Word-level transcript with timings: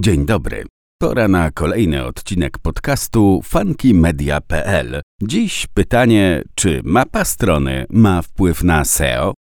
Dzień 0.00 0.26
dobry. 0.26 0.64
Pora 0.98 1.28
na 1.28 1.50
kolejny 1.50 2.04
odcinek 2.04 2.58
podcastu 2.58 3.40
funkymedia.pl. 3.44 5.02
Dziś 5.22 5.66
pytanie, 5.74 6.42
czy 6.54 6.80
mapa 6.84 7.24
strony 7.24 7.86
ma 7.90 8.22
wpływ 8.22 8.64
na 8.64 8.84
SEO? 8.84 9.34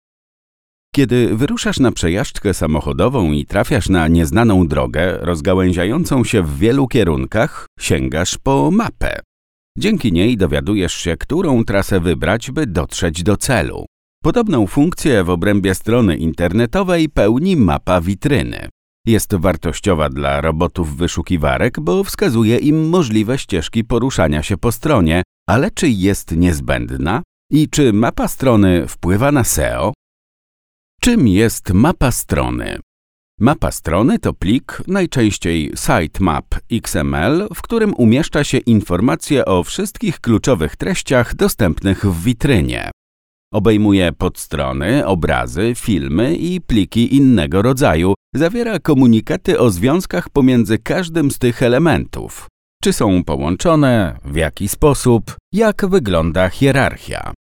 Kiedy 0.95 1.37
wyruszasz 1.37 1.81
na 1.81 1.93
przejażdżkę 1.93 2.55
samochodową 2.55 3.33
i 3.33 3.47
trafiasz 3.47 3.89
na 3.89 4.09
nieznaną 4.09 4.69
drogę, 4.69 5.19
rozgałęziającą 5.21 6.25
się 6.25 6.43
w 6.43 6.59
wielu 6.59 6.89
kierunkach, 6.89 7.67
sięgasz 7.81 8.39
po 8.39 8.71
mapę. 8.71 9.21
Dzięki 9.79 10.13
niej 10.13 10.37
dowiadujesz 10.37 10.95
się, 10.95 11.17
którą 11.17 11.65
trasę 11.65 12.01
wybrać, 12.01 12.51
by 12.51 12.67
dotrzeć 12.67 13.23
do 13.23 13.37
celu. 13.37 13.87
Podobną 14.23 14.67
funkcję 14.67 15.25
w 15.25 15.31
obrębie 15.31 15.75
strony 15.75 16.17
internetowej 16.17 17.09
pełni 17.09 17.57
mapa 17.57 18.01
witryny. 18.01 18.69
Jest 19.07 19.35
wartościowa 19.35 20.09
dla 20.09 20.41
robotów 20.41 20.97
wyszukiwarek, 20.97 21.81
bo 21.81 22.05
wskazuje 22.05 22.59
im 22.59 22.89
możliwe 22.89 23.39
ścieżki 23.39 23.85
poruszania 23.85 24.43
się 24.43 24.57
po 24.57 24.73
stronie, 24.73 25.23
ale 25.49 25.71
czy 25.71 25.89
jest 25.89 26.37
niezbędna? 26.37 27.23
I 27.53 27.69
czy 27.69 27.93
mapa 27.93 28.29
strony 28.29 28.89
wpływa 28.89 29.33
na 29.33 29.45
SEO? 29.45 29.93
Czym 31.01 31.29
jest 31.29 31.73
mapa 31.73 32.11
strony? 32.11 32.79
Mapa 33.41 33.71
strony 33.71 34.19
to 34.19 34.33
plik, 34.33 34.83
najczęściej 34.87 35.73
sitemap 35.77 36.47
XML, 36.73 37.49
w 37.55 37.63
którym 37.63 37.95
umieszcza 37.95 38.45
się 38.45 38.59
informacje 38.59 39.45
o 39.45 39.63
wszystkich 39.63 40.21
kluczowych 40.21 40.77
treściach 40.77 41.35
dostępnych 41.35 42.07
w 42.07 42.23
witrynie. 42.23 42.91
Obejmuje 43.53 44.13
podstrony, 44.13 45.07
obrazy, 45.07 45.73
filmy 45.75 46.37
i 46.37 46.61
pliki 46.61 47.17
innego 47.17 47.63
rodzaju. 47.63 48.15
Zawiera 48.35 48.79
komunikaty 48.79 49.59
o 49.59 49.71
związkach 49.71 50.29
pomiędzy 50.29 50.79
każdym 50.79 51.31
z 51.31 51.39
tych 51.39 51.63
elementów. 51.63 52.47
Czy 52.83 52.93
są 52.93 53.25
połączone, 53.25 54.19
w 54.25 54.37
jaki 54.37 54.69
sposób, 54.69 55.37
jak 55.53 55.87
wygląda 55.87 56.49
hierarchia. 56.49 57.33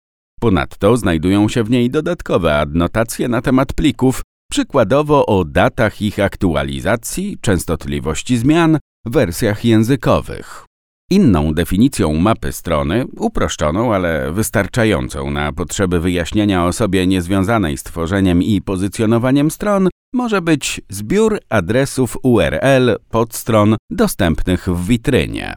Ponadto 0.41 0.97
znajdują 0.97 1.49
się 1.49 1.65
w 1.65 1.71
niej 1.71 1.91
dodatkowe 1.91 2.59
adnotacje 2.59 3.29
na 3.29 3.43
temat 3.43 3.73
plików, 3.73 4.23
przykładowo 4.51 5.27
o 5.27 5.45
datach 5.45 6.03
ich 6.03 6.19
aktualizacji, 6.19 7.39
częstotliwości 7.41 8.39
zmian, 8.39 8.79
wersjach 9.07 9.65
językowych. 9.65 10.70
Inną 11.13 11.55
definicją 11.55 12.15
mapy 12.15 12.53
strony, 12.53 13.05
uproszczoną, 13.17 13.95
ale 13.95 14.33
wystarczającą 14.33 15.31
na 15.31 15.53
potrzeby 15.53 16.01
wyjaśnienia 16.01 16.67
osobie 16.67 17.07
niezwiązanej 17.07 17.77
z 17.77 17.83
tworzeniem 17.83 18.43
i 18.43 18.63
pozycjonowaniem 18.63 19.51
stron, 19.51 19.89
może 20.15 20.43
być 20.43 20.81
zbiór 20.89 21.39
adresów 21.49 22.17
URL 22.23 22.97
podstron 23.09 23.77
dostępnych 23.91 24.69
w 24.69 24.87
witrynie. 24.87 25.55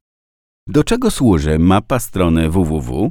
Do 0.68 0.84
czego 0.84 1.12
służy 1.12 1.60
mapa 1.60 2.00
strony 2.00 2.50
www? 2.50 3.10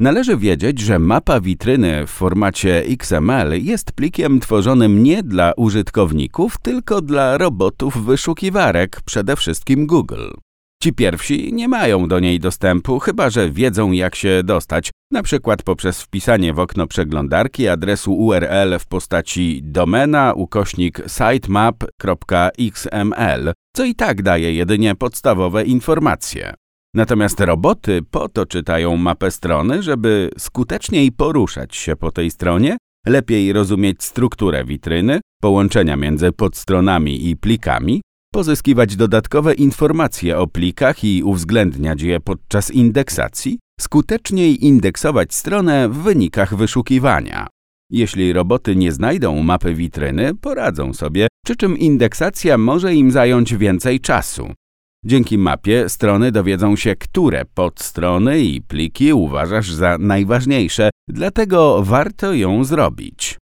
Należy 0.00 0.36
wiedzieć, 0.36 0.80
że 0.80 0.98
mapa 0.98 1.40
witryny 1.40 2.06
w 2.06 2.10
formacie 2.10 2.84
XML 2.84 3.64
jest 3.64 3.92
plikiem 3.92 4.40
tworzonym 4.40 5.02
nie 5.02 5.22
dla 5.22 5.52
użytkowników, 5.56 6.58
tylko 6.62 7.00
dla 7.00 7.38
robotów 7.38 8.04
wyszukiwarek, 8.04 9.00
przede 9.04 9.36
wszystkim 9.36 9.86
Google. 9.86 10.30
Ci 10.82 10.92
pierwsi 10.92 11.52
nie 11.52 11.68
mają 11.68 12.08
do 12.08 12.20
niej 12.20 12.40
dostępu, 12.40 12.98
chyba 12.98 13.30
że 13.30 13.50
wiedzą 13.50 13.92
jak 13.92 14.14
się 14.14 14.42
dostać, 14.44 14.90
na 15.10 15.22
przykład 15.22 15.62
poprzez 15.62 16.02
wpisanie 16.02 16.52
w 16.52 16.58
okno 16.58 16.86
przeglądarki 16.86 17.68
adresu 17.68 18.14
URL 18.14 18.78
w 18.78 18.86
postaci 18.86 19.60
domena 19.62 20.32
ukośnik 20.32 21.02
sitemap.xml, 21.08 21.92
co 23.76 23.84
i 23.84 23.94
tak 23.94 24.22
daje 24.22 24.52
jedynie 24.54 24.94
podstawowe 24.94 25.64
informacje. 25.64 26.54
Natomiast 26.94 27.40
roboty 27.40 28.00
po 28.10 28.28
to 28.28 28.46
czytają 28.46 28.96
mapę 28.96 29.30
strony, 29.30 29.82
żeby 29.82 30.30
skuteczniej 30.38 31.12
poruszać 31.12 31.76
się 31.76 31.96
po 31.96 32.12
tej 32.12 32.30
stronie, 32.30 32.76
lepiej 33.06 33.52
rozumieć 33.52 34.04
strukturę 34.04 34.64
witryny, 34.64 35.20
połączenia 35.42 35.96
między 35.96 36.32
podstronami 36.32 37.28
i 37.28 37.36
plikami, 37.36 38.02
pozyskiwać 38.36 38.96
dodatkowe 38.96 39.54
informacje 39.54 40.38
o 40.38 40.46
plikach 40.46 41.04
i 41.04 41.22
uwzględniać 41.22 42.02
je 42.02 42.20
podczas 42.20 42.70
indeksacji, 42.70 43.58
skuteczniej 43.80 44.64
indeksować 44.64 45.34
stronę 45.34 45.88
w 45.88 45.96
wynikach 45.96 46.56
wyszukiwania. 46.56 47.46
Jeśli 47.90 48.32
roboty 48.32 48.76
nie 48.76 48.92
znajdą 48.92 49.42
mapy 49.42 49.74
witryny, 49.74 50.34
poradzą 50.34 50.92
sobie, 50.92 51.28
przy 51.44 51.56
czym 51.56 51.78
indeksacja 51.78 52.58
może 52.58 52.94
im 52.94 53.10
zająć 53.10 53.54
więcej 53.54 54.00
czasu. 54.00 54.52
Dzięki 55.04 55.38
mapie 55.38 55.88
strony 55.88 56.32
dowiedzą 56.32 56.76
się, 56.76 56.96
które 56.96 57.44
podstrony 57.44 58.40
i 58.40 58.62
pliki 58.62 59.12
uważasz 59.12 59.72
za 59.72 59.98
najważniejsze, 59.98 60.90
dlatego 61.08 61.82
warto 61.82 62.32
ją 62.32 62.64
zrobić. 62.64 63.38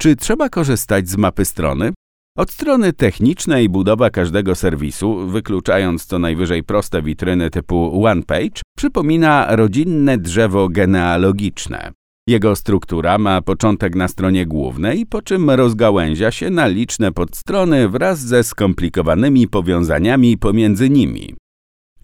Czy 0.00 0.16
trzeba 0.16 0.48
korzystać 0.48 1.08
z 1.08 1.16
mapy 1.16 1.44
strony? 1.44 1.92
Od 2.36 2.50
strony 2.50 2.92
technicznej 2.92 3.68
budowa 3.68 4.10
każdego 4.10 4.54
serwisu, 4.54 5.26
wykluczając 5.26 6.04
co 6.06 6.18
najwyżej 6.18 6.62
proste 6.62 7.02
witryny 7.02 7.50
typu 7.50 8.06
OnePage, 8.06 8.62
przypomina 8.76 9.56
rodzinne 9.56 10.18
drzewo 10.18 10.68
genealogiczne. 10.68 11.92
Jego 12.28 12.56
struktura 12.56 13.18
ma 13.18 13.42
początek 13.42 13.94
na 13.94 14.08
stronie 14.08 14.46
głównej, 14.46 15.06
po 15.06 15.22
czym 15.22 15.50
rozgałęzia 15.50 16.30
się 16.30 16.50
na 16.50 16.66
liczne 16.66 17.12
podstrony 17.12 17.88
wraz 17.88 18.20
ze 18.20 18.44
skomplikowanymi 18.44 19.48
powiązaniami 19.48 20.38
pomiędzy 20.38 20.90
nimi. 20.90 21.34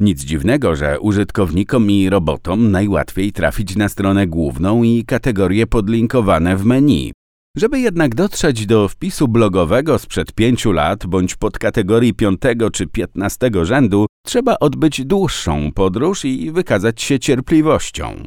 Nic 0.01 0.25
dziwnego, 0.25 0.77
że 0.77 1.01
użytkownikom 1.01 1.91
i 1.91 2.11
robotom 2.11 2.71
najłatwiej 2.71 3.33
trafić 3.33 3.77
na 3.77 3.89
stronę 3.89 4.27
główną 4.27 4.83
i 4.83 5.05
kategorie 5.07 5.67
podlinkowane 5.67 6.57
w 6.57 6.65
menu. 6.65 7.13
Żeby 7.59 7.81
jednak 7.81 8.15
dotrzeć 8.15 8.67
do 8.67 8.89
wpisu 8.89 9.29
blogowego 9.29 9.99
sprzed 9.99 10.33
pięciu 10.33 10.73
lat 10.73 11.07
bądź 11.07 11.37
podkategorii 11.37 12.15
piątego 12.15 12.71
czy 12.71 12.87
piętnastego 12.87 13.65
rzędu, 13.65 14.07
trzeba 14.27 14.57
odbyć 14.59 15.05
dłuższą 15.05 15.73
podróż 15.73 16.25
i 16.25 16.51
wykazać 16.51 17.03
się 17.03 17.19
cierpliwością. 17.19 18.23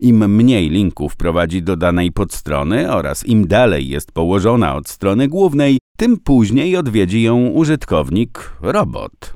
Im 0.00 0.34
mniej 0.34 0.70
linków 0.70 1.16
prowadzi 1.16 1.62
do 1.62 1.76
danej 1.76 2.12
podstrony 2.12 2.92
oraz 2.92 3.26
im 3.26 3.46
dalej 3.46 3.88
jest 3.88 4.12
położona 4.12 4.74
od 4.74 4.88
strony 4.88 5.28
głównej, 5.28 5.78
tym 5.96 6.16
później 6.16 6.76
odwiedzi 6.76 7.22
ją 7.22 7.46
użytkownik 7.46 8.52
robot. 8.60 9.34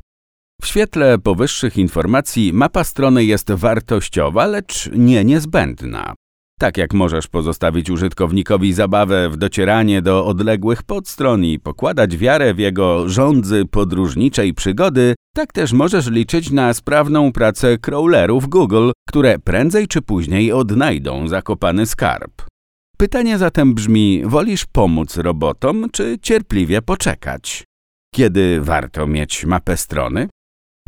W 0.62 0.66
świetle 0.66 1.18
powyższych 1.18 1.76
informacji 1.76 2.52
mapa 2.52 2.84
strony 2.84 3.24
jest 3.24 3.52
wartościowa, 3.52 4.46
lecz 4.46 4.90
nie 4.92 5.24
niezbędna. 5.24 6.14
Tak 6.64 6.76
jak 6.76 6.94
możesz 6.94 7.26
pozostawić 7.26 7.90
użytkownikowi 7.90 8.72
zabawę 8.72 9.28
w 9.28 9.36
docieranie 9.36 10.02
do 10.02 10.26
odległych 10.26 10.82
podstron 10.82 11.44
i 11.44 11.58
pokładać 11.58 12.16
wiarę 12.16 12.54
w 12.54 12.58
jego 12.58 13.08
rządzy 13.08 13.64
podróżniczej 13.70 14.54
przygody, 14.54 15.14
tak 15.34 15.52
też 15.52 15.72
możesz 15.72 16.10
liczyć 16.10 16.50
na 16.50 16.74
sprawną 16.74 17.32
pracę 17.32 17.78
crawlerów 17.78 18.48
Google, 18.48 18.90
które 19.08 19.38
prędzej 19.38 19.88
czy 19.88 20.02
później 20.02 20.52
odnajdą 20.52 21.28
zakopany 21.28 21.86
skarb. 21.86 22.32
Pytanie 22.98 23.38
zatem 23.38 23.74
brzmi, 23.74 24.22
wolisz 24.24 24.66
pomóc 24.66 25.16
robotom, 25.16 25.86
czy 25.92 26.18
cierpliwie 26.22 26.82
poczekać? 26.82 27.64
Kiedy 28.14 28.60
warto 28.60 29.06
mieć 29.06 29.46
mapę 29.46 29.76
strony? 29.76 30.28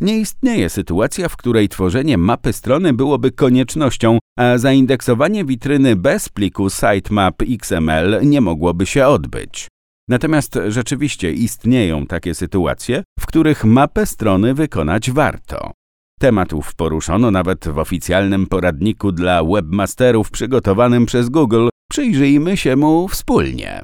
Nie 0.01 0.19
istnieje 0.19 0.69
sytuacja, 0.69 1.29
w 1.29 1.37
której 1.37 1.69
tworzenie 1.69 2.17
mapy 2.17 2.53
strony 2.53 2.93
byłoby 2.93 3.31
koniecznością, 3.31 4.19
a 4.39 4.57
zaindeksowanie 4.57 5.45
witryny 5.45 5.95
bez 5.95 6.29
pliku 6.29 6.69
sitemap 6.69 7.35
XML 7.41 8.19
nie 8.23 8.41
mogłoby 8.41 8.85
się 8.85 9.07
odbyć. 9.07 9.67
Natomiast 10.09 10.59
rzeczywiście 10.67 11.31
istnieją 11.31 12.05
takie 12.05 12.35
sytuacje, 12.35 13.03
w 13.19 13.25
których 13.25 13.65
mapę 13.65 14.05
strony 14.05 14.53
wykonać 14.53 15.11
warto. 15.11 15.71
Tematów 16.19 16.75
poruszono 16.75 17.31
nawet 17.31 17.67
w 17.67 17.77
oficjalnym 17.77 18.47
poradniku 18.47 19.11
dla 19.11 19.43
webmasterów 19.43 20.31
przygotowanym 20.31 21.05
przez 21.05 21.29
Google. 21.29 21.67
Przyjrzyjmy 21.91 22.57
się 22.57 22.75
mu 22.75 23.07
wspólnie. 23.07 23.81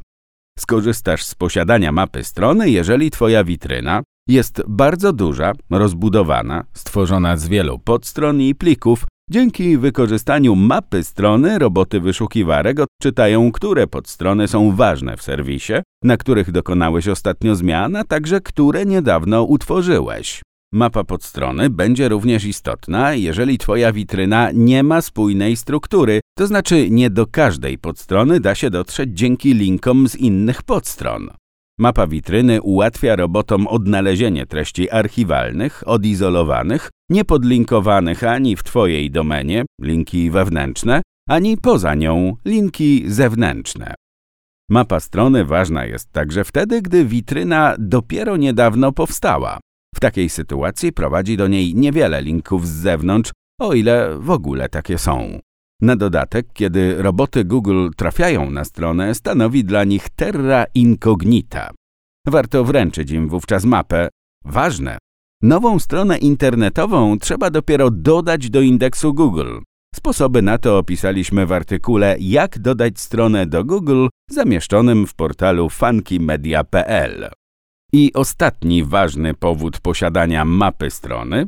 Skorzystasz 0.60 1.24
z 1.24 1.36
posiadania 1.36 1.92
mapy 1.92 2.24
strony, 2.24 2.70
jeżeli 2.70 3.12
Twoja 3.12 3.44
witryna 3.44 4.04
jest 4.28 4.64
bardzo 4.68 5.14
duża, 5.14 5.54
rozbudowana, 5.70 6.64
stworzona 6.74 7.38
z 7.38 7.48
wielu 7.48 7.80
podstron 7.80 8.42
i 8.42 8.56
plików. 8.56 9.06
Dzięki 9.30 9.78
wykorzystaniu 9.78 10.56
mapy 10.56 11.04
strony 11.04 11.60
roboty 11.60 12.00
wyszukiwarek 12.00 12.80
odczytają, 12.80 13.52
które 13.52 13.88
podstrony 13.88 14.48
są 14.48 14.76
ważne 14.76 15.18
w 15.18 15.22
serwisie, 15.22 15.74
na 16.04 16.18
których 16.18 16.52
dokonałeś 16.52 17.08
ostatnio 17.08 17.56
zmian, 17.56 17.96
a 17.96 18.04
także 18.04 18.42
które 18.42 18.86
niedawno 18.86 19.44
utworzyłeś. 19.44 20.42
Mapa 20.74 21.04
podstrony 21.04 21.70
będzie 21.70 22.10
również 22.10 22.46
istotna, 22.46 23.14
jeżeli 23.14 23.58
Twoja 23.58 23.92
witryna 23.92 24.50
nie 24.54 24.84
ma 24.84 25.02
spójnej 25.02 25.56
struktury, 25.56 26.22
to 26.38 26.48
znaczy 26.48 26.90
nie 26.90 27.10
do 27.10 27.28
każdej 27.28 27.78
podstrony 27.78 28.40
da 28.40 28.56
się 28.56 28.70
dotrzeć 28.70 29.10
dzięki 29.14 29.54
linkom 29.54 30.08
z 30.08 30.16
innych 30.16 30.64
podstron. 30.64 31.30
Mapa 31.80 32.08
witryny 32.08 32.62
ułatwia 32.62 33.16
robotom 33.16 33.68
odnalezienie 33.68 34.46
treści 34.46 34.90
archiwalnych, 34.90 35.84
odizolowanych, 35.86 36.90
niepodlinkowanych 37.10 38.24
ani 38.24 38.56
w 38.56 38.64
Twojej 38.64 39.12
domenie, 39.12 39.66
linki 39.82 40.32
wewnętrzne, 40.32 41.02
ani 41.30 41.58
poza 41.58 41.96
nią, 41.96 42.36
linki 42.46 43.04
zewnętrzne. 43.08 43.94
Mapa 44.70 45.00
strony 45.00 45.46
ważna 45.46 45.86
jest 45.86 46.12
także 46.12 46.44
wtedy, 46.44 46.82
gdy 46.82 47.06
witryna 47.06 47.76
dopiero 47.80 48.38
niedawno 48.38 48.92
powstała. 48.92 49.60
W 49.96 50.00
takiej 50.00 50.30
sytuacji 50.30 50.94
prowadzi 50.94 51.38
do 51.38 51.48
niej 51.48 51.76
niewiele 51.76 52.22
linków 52.22 52.68
z 52.68 52.72
zewnątrz, 52.72 53.32
o 53.62 53.74
ile 53.74 54.18
w 54.20 54.30
ogóle 54.30 54.70
takie 54.70 54.98
są. 54.98 55.40
Na 55.84 55.96
dodatek, 55.96 56.48
kiedy 56.54 57.02
roboty 57.02 57.44
Google 57.44 57.90
trafiają 57.98 58.52
na 58.52 58.64
stronę, 58.64 59.16
stanowi 59.16 59.64
dla 59.64 59.84
nich 59.84 60.10
terra 60.10 60.66
incognita. 60.76 61.72
Warto 62.28 62.64
wręczyć 62.64 63.12
im 63.12 63.30
wówczas 63.30 63.66
mapę. 63.66 64.10
Ważne! 64.46 64.98
Nową 65.42 65.80
stronę 65.80 66.18
internetową 66.18 67.20
trzeba 67.20 67.50
dopiero 67.50 67.92
dodać 67.92 68.50
do 68.50 68.62
indeksu 68.62 69.14
Google. 69.14 69.60
Sposoby 69.96 70.42
na 70.42 70.58
to 70.58 70.78
opisaliśmy 70.78 71.46
w 71.46 71.52
artykule 71.52 72.16
Jak 72.20 72.60
dodać 72.60 73.00
stronę 73.00 73.46
do 73.46 73.64
Google 73.64 74.08
zamieszczonym 74.30 75.08
w 75.08 75.14
portalu 75.14 75.70
funkymedia.pl. 75.70 77.30
I 77.94 78.14
ostatni 78.14 78.84
ważny 78.84 79.34
powód 79.34 79.80
posiadania 79.80 80.46
mapy 80.46 80.92
strony 80.92 81.48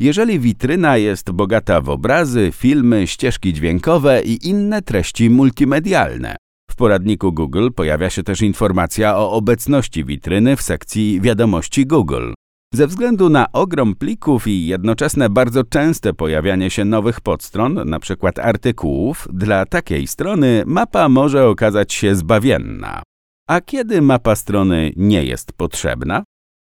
jeżeli 0.00 0.40
witryna 0.40 0.96
jest 0.96 1.30
bogata 1.30 1.80
w 1.80 1.88
obrazy, 1.88 2.50
filmy, 2.52 3.06
ścieżki 3.06 3.52
dźwiękowe 3.52 4.22
i 4.22 4.48
inne 4.48 4.82
treści 4.82 5.30
multimedialne. 5.30 6.36
W 6.70 6.76
poradniku 6.76 7.32
Google 7.32 7.68
pojawia 7.76 8.10
się 8.10 8.22
też 8.22 8.42
informacja 8.42 9.16
o 9.18 9.32
obecności 9.32 10.04
witryny 10.04 10.56
w 10.56 10.62
sekcji 10.62 11.20
Wiadomości 11.20 11.86
Google. 11.86 12.32
Ze 12.74 12.86
względu 12.86 13.28
na 13.28 13.52
ogrom 13.52 13.94
plików 13.94 14.46
i 14.46 14.66
jednoczesne 14.66 15.30
bardzo 15.30 15.64
częste 15.64 16.12
pojawianie 16.12 16.70
się 16.70 16.84
nowych 16.84 17.20
podstron, 17.20 17.78
np. 17.78 18.30
artykułów, 18.42 19.28
dla 19.32 19.66
takiej 19.66 20.06
strony 20.06 20.62
mapa 20.66 21.08
może 21.08 21.46
okazać 21.46 21.92
się 21.92 22.14
zbawienna. 22.14 23.02
A 23.48 23.60
kiedy 23.60 24.02
mapa 24.02 24.36
strony 24.36 24.92
nie 24.96 25.24
jest 25.24 25.52
potrzebna? 25.52 26.22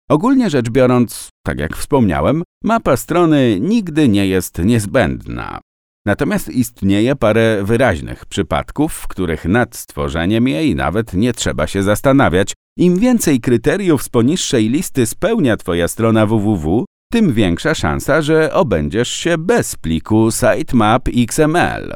Ogólnie 0.09 0.49
rzecz 0.49 0.69
biorąc, 0.69 1.29
tak 1.45 1.59
jak 1.59 1.77
wspomniałem, 1.77 2.43
mapa 2.63 2.97
strony 2.97 3.57
nigdy 3.61 4.07
nie 4.07 4.27
jest 4.27 4.59
niezbędna. 4.63 5.59
Natomiast 6.05 6.49
istnieje 6.49 7.15
parę 7.15 7.63
wyraźnych 7.63 8.25
przypadków, 8.25 8.93
w 8.93 9.07
których 9.07 9.45
nad 9.45 9.75
stworzeniem 9.75 10.47
jej 10.47 10.75
nawet 10.75 11.13
nie 11.13 11.33
trzeba 11.33 11.67
się 11.67 11.83
zastanawiać. 11.83 12.53
Im 12.77 12.99
więcej 12.99 13.39
kryteriów 13.39 14.03
z 14.03 14.09
poniższej 14.09 14.69
listy 14.69 15.05
spełnia 15.05 15.57
Twoja 15.57 15.87
strona 15.87 16.25
www, 16.25 16.85
tym 17.11 17.33
większa 17.33 17.75
szansa, 17.75 18.21
że 18.21 18.53
obędziesz 18.53 19.09
się 19.09 19.37
bez 19.37 19.75
pliku 19.75 20.29
sitemap 20.31 21.07
XML. 21.17 21.93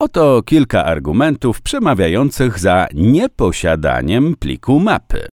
Oto 0.00 0.42
kilka 0.42 0.84
argumentów 0.84 1.62
przemawiających 1.62 2.58
za 2.58 2.86
nieposiadaniem 2.94 4.34
pliku 4.36 4.80
mapy. 4.80 5.28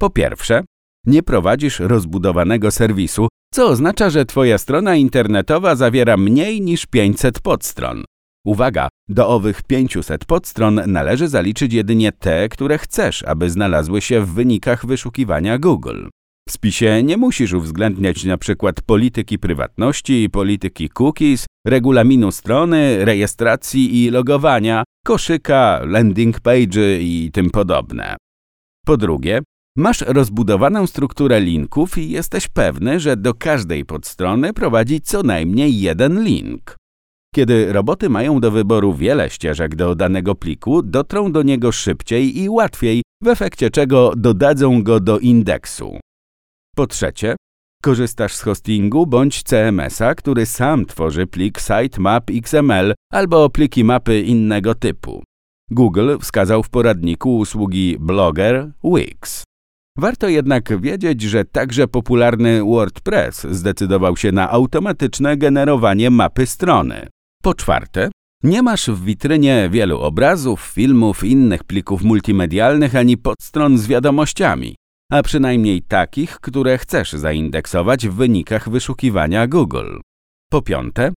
Po 0.00 0.10
pierwsze, 0.10 0.62
nie 1.06 1.22
prowadzisz 1.22 1.80
rozbudowanego 1.80 2.70
serwisu, 2.70 3.28
co 3.54 3.66
oznacza, 3.66 4.10
że 4.10 4.24
Twoja 4.24 4.58
strona 4.58 4.96
internetowa 4.96 5.74
zawiera 5.76 6.16
mniej 6.16 6.60
niż 6.60 6.86
500 6.86 7.40
podstron. 7.40 8.04
Uwaga, 8.46 8.88
do 9.08 9.28
owych 9.28 9.62
500 9.62 10.24
podstron 10.24 10.80
należy 10.86 11.28
zaliczyć 11.28 11.72
jedynie 11.72 12.12
te, 12.12 12.48
które 12.48 12.78
chcesz, 12.78 13.22
aby 13.22 13.50
znalazły 13.50 14.00
się 14.00 14.20
w 14.20 14.34
wynikach 14.34 14.86
wyszukiwania 14.86 15.58
Google. 15.58 16.08
W 16.48 16.52
spisie 16.52 17.02
nie 17.02 17.16
musisz 17.16 17.52
uwzględniać 17.52 18.24
np. 18.24 18.72
polityki 18.86 19.38
prywatności, 19.38 20.28
polityki 20.32 20.88
cookies, 20.88 21.46
regulaminu 21.66 22.32
strony, 22.32 23.04
rejestracji 23.04 24.04
i 24.04 24.10
logowania, 24.10 24.84
koszyka, 25.04 25.80
landing 25.84 26.40
page 26.40 27.00
i 27.00 27.30
tym 27.32 27.50
podobne. 27.50 28.16
Po 28.84 28.96
drugie, 28.96 29.40
Masz 29.78 30.00
rozbudowaną 30.00 30.86
strukturę 30.86 31.40
linków 31.40 31.98
i 31.98 32.10
jesteś 32.10 32.48
pewny, 32.48 33.00
że 33.00 33.16
do 33.16 33.34
każdej 33.34 33.84
podstrony 33.84 34.52
prowadzi 34.52 35.00
co 35.00 35.22
najmniej 35.22 35.80
jeden 35.80 36.24
link. 36.24 36.76
Kiedy 37.34 37.72
roboty 37.72 38.08
mają 38.08 38.40
do 38.40 38.50
wyboru 38.50 38.94
wiele 38.94 39.30
ścieżek 39.30 39.76
do 39.76 39.94
danego 39.94 40.34
pliku, 40.34 40.82
dotrą 40.82 41.32
do 41.32 41.42
niego 41.42 41.72
szybciej 41.72 42.42
i 42.42 42.48
łatwiej, 42.48 43.02
w 43.22 43.28
efekcie 43.28 43.70
czego 43.70 44.12
dodadzą 44.16 44.82
go 44.82 45.00
do 45.00 45.18
indeksu. 45.18 45.98
Po 46.76 46.86
trzecie, 46.86 47.36
korzystasz 47.82 48.34
z 48.34 48.40
hostingu 48.42 49.06
bądź 49.06 49.42
CMS-a, 49.42 50.14
który 50.14 50.46
sam 50.46 50.86
tworzy 50.86 51.26
plik 51.26 51.60
sitemap 51.60 52.30
XML 52.30 52.94
albo 53.12 53.50
pliki 53.50 53.84
mapy 53.84 54.20
innego 54.20 54.74
typu. 54.74 55.22
Google 55.70 56.18
wskazał 56.20 56.62
w 56.62 56.70
poradniku 56.70 57.38
usługi 57.38 57.96
Blogger 58.00 58.72
Wix. 58.84 59.46
Warto 59.96 60.28
jednak 60.28 60.80
wiedzieć, 60.80 61.22
że 61.22 61.44
także 61.44 61.88
popularny 61.88 62.64
WordPress 62.64 63.46
zdecydował 63.50 64.16
się 64.16 64.32
na 64.32 64.50
automatyczne 64.50 65.36
generowanie 65.36 66.10
mapy 66.10 66.46
strony. 66.46 67.06
Po 67.42 67.54
czwarte, 67.54 68.10
nie 68.42 68.62
masz 68.62 68.86
w 68.86 69.04
witrynie 69.04 69.68
wielu 69.72 70.00
obrazów, 70.00 70.60
filmów, 70.60 71.24
innych 71.24 71.64
plików 71.64 72.02
multimedialnych 72.02 72.96
ani 72.96 73.16
podstron 73.16 73.78
z 73.78 73.86
wiadomościami, 73.86 74.74
a 75.12 75.22
przynajmniej 75.22 75.82
takich, 75.82 76.40
które 76.40 76.78
chcesz 76.78 77.12
zaindeksować 77.12 78.08
w 78.08 78.14
wynikach 78.14 78.68
wyszukiwania 78.68 79.46
Google. 79.46 79.98
Po 80.50 80.62
piąte, 80.62 81.12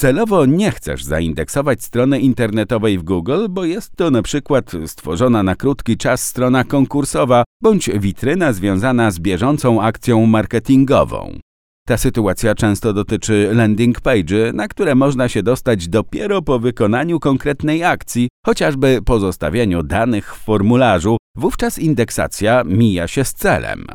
Celowo 0.00 0.46
nie 0.46 0.70
chcesz 0.70 1.04
zaindeksować 1.04 1.82
strony 1.82 2.20
internetowej 2.20 2.98
w 2.98 3.02
Google, 3.02 3.46
bo 3.50 3.64
jest 3.64 3.96
to 3.96 4.10
na 4.10 4.22
przykład 4.22 4.72
stworzona 4.86 5.42
na 5.42 5.56
krótki 5.56 5.96
czas 5.96 6.28
strona 6.28 6.64
konkursowa 6.64 7.44
bądź 7.62 7.90
witryna 7.90 8.52
związana 8.52 9.10
z 9.10 9.18
bieżącą 9.18 9.82
akcją 9.82 10.26
marketingową. 10.26 11.38
Ta 11.86 11.96
sytuacja 11.96 12.54
często 12.54 12.92
dotyczy 12.92 13.50
landing 13.54 14.00
page, 14.00 14.52
na 14.52 14.68
które 14.68 14.94
można 14.94 15.28
się 15.28 15.42
dostać 15.42 15.88
dopiero 15.88 16.42
po 16.42 16.58
wykonaniu 16.58 17.20
konkretnej 17.20 17.84
akcji, 17.84 18.28
chociażby 18.46 19.00
pozostawieniu 19.04 19.82
danych 19.82 20.36
w 20.36 20.44
formularzu, 20.44 21.16
wówczas 21.36 21.78
indeksacja 21.78 22.64
mija 22.64 23.08
się 23.08 23.24
z 23.24 23.34
celem. 23.34 23.86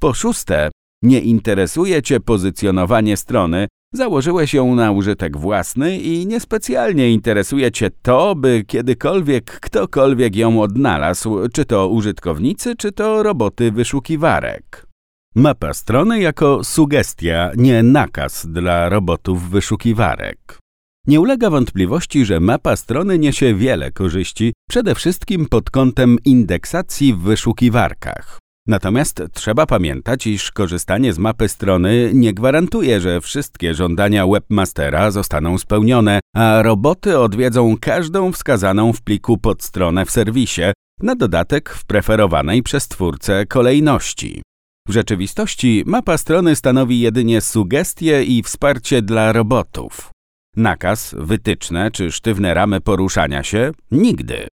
Po 0.00 0.14
szóste, 0.14 0.70
nie 1.02 1.20
interesuje 1.20 2.02
Cię 2.02 2.20
pozycjonowanie 2.20 3.16
strony, 3.16 3.66
Założyłeś 3.96 4.54
ją 4.54 4.74
na 4.74 4.90
użytek 4.90 5.36
własny 5.36 5.98
i 5.98 6.26
niespecjalnie 6.26 7.10
interesuje 7.10 7.72
Cię 7.72 7.90
to, 8.02 8.34
by 8.34 8.64
kiedykolwiek 8.66 9.60
ktokolwiek 9.60 10.36
ją 10.36 10.62
odnalazł, 10.62 11.48
czy 11.52 11.64
to 11.64 11.88
użytkownicy, 11.88 12.76
czy 12.76 12.92
to 12.92 13.22
roboty 13.22 13.72
wyszukiwarek. 13.72 14.86
Mapa 15.34 15.74
strony 15.74 16.20
jako 16.20 16.64
sugestia, 16.64 17.50
nie 17.56 17.82
nakaz 17.82 18.46
dla 18.46 18.88
robotów 18.88 19.50
wyszukiwarek. 19.50 20.58
Nie 21.06 21.20
ulega 21.20 21.50
wątpliwości, 21.50 22.24
że 22.24 22.40
mapa 22.40 22.76
strony 22.76 23.18
niesie 23.18 23.54
wiele 23.54 23.92
korzyści, 23.92 24.52
przede 24.68 24.94
wszystkim 24.94 25.46
pod 25.46 25.70
kątem 25.70 26.18
indeksacji 26.24 27.14
w 27.14 27.18
wyszukiwarkach. 27.18 28.38
Natomiast 28.66 29.22
trzeba 29.32 29.66
pamiętać, 29.66 30.26
iż 30.26 30.50
korzystanie 30.50 31.12
z 31.12 31.18
mapy 31.18 31.48
strony 31.48 32.10
nie 32.14 32.34
gwarantuje, 32.34 33.00
że 33.00 33.20
wszystkie 33.20 33.74
żądania 33.74 34.26
webmastera 34.26 35.10
zostaną 35.10 35.58
spełnione, 35.58 36.20
a 36.34 36.62
roboty 36.62 37.18
odwiedzą 37.18 37.76
każdą 37.80 38.32
wskazaną 38.32 38.92
w 38.92 39.02
pliku 39.02 39.38
podstronę 39.38 40.04
w 40.06 40.10
serwisie, 40.10 40.62
na 41.02 41.14
dodatek 41.14 41.70
w 41.70 41.84
preferowanej 41.84 42.62
przez 42.62 42.88
twórcę 42.88 43.46
kolejności. 43.46 44.42
W 44.88 44.92
rzeczywistości 44.92 45.82
mapa 45.86 46.18
strony 46.18 46.56
stanowi 46.56 47.00
jedynie 47.00 47.40
sugestie 47.40 48.24
i 48.24 48.42
wsparcie 48.42 49.02
dla 49.02 49.32
robotów. 49.32 50.10
Nakaz, 50.56 51.14
wytyczne 51.18 51.90
czy 51.90 52.12
sztywne 52.12 52.54
ramy 52.54 52.80
poruszania 52.80 53.42
się 53.42 53.72
nigdy. 53.90 54.48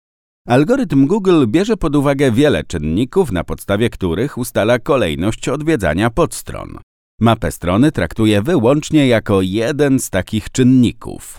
Algorytm 0.50 1.08
Google 1.08 1.48
bierze 1.48 1.77
pod 1.77 1.96
uwagę 1.96 2.32
wiele 2.32 2.63
czynników, 2.63 3.32
na 3.32 3.44
podstawie 3.44 3.89
których 3.89 4.38
ustala 4.38 4.79
kolejność 4.79 5.50
odwiedzania 5.50 6.10
podstron. 6.10 6.77
Mapę 7.22 7.51
strony 7.51 7.91
traktuje 7.91 8.41
wyłącznie 8.41 9.08
jako 9.08 9.41
jeden 9.41 10.00
z 10.00 10.10
takich 10.10 10.51
czynników. 10.51 11.38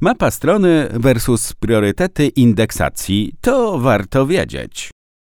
Mapa 0.00 0.30
strony 0.30 0.88
versus 0.92 1.52
priorytety 1.52 2.28
indeksacji 2.28 3.32
to 3.40 3.78
warto 3.78 4.26
wiedzieć. 4.26 4.90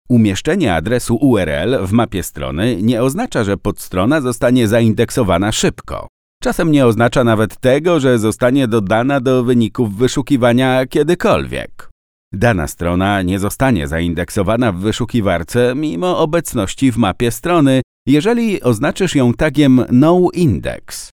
Umieszczenie 0.09 0.75
adresu 0.75 1.15
URL 1.15 1.85
w 1.85 1.91
mapie 1.91 2.23
strony 2.23 2.77
nie 2.81 3.03
oznacza, 3.03 3.43
że 3.43 3.57
podstrona 3.57 4.21
zostanie 4.21 4.67
zaindeksowana 4.67 5.51
szybko. 5.51 6.07
Czasem 6.43 6.71
nie 6.71 6.85
oznacza 6.85 7.23
nawet 7.23 7.59
tego, 7.59 7.99
że 7.99 8.19
zostanie 8.19 8.67
dodana 8.67 9.19
do 9.19 9.43
wyników 9.43 9.97
wyszukiwania 9.97 10.85
kiedykolwiek. 10.85 11.88
Dana 12.33 12.67
strona 12.67 13.21
nie 13.21 13.39
zostanie 13.39 13.87
zaindeksowana 13.87 14.71
w 14.71 14.79
wyszukiwarce 14.79 15.73
mimo 15.75 16.19
obecności 16.19 16.91
w 16.91 16.97
mapie 16.97 17.31
strony, 17.31 17.81
jeżeli 18.05 18.61
oznaczysz 18.61 19.15
ją 19.15 19.33
tagiem 19.33 19.85
noindex. 19.91 21.09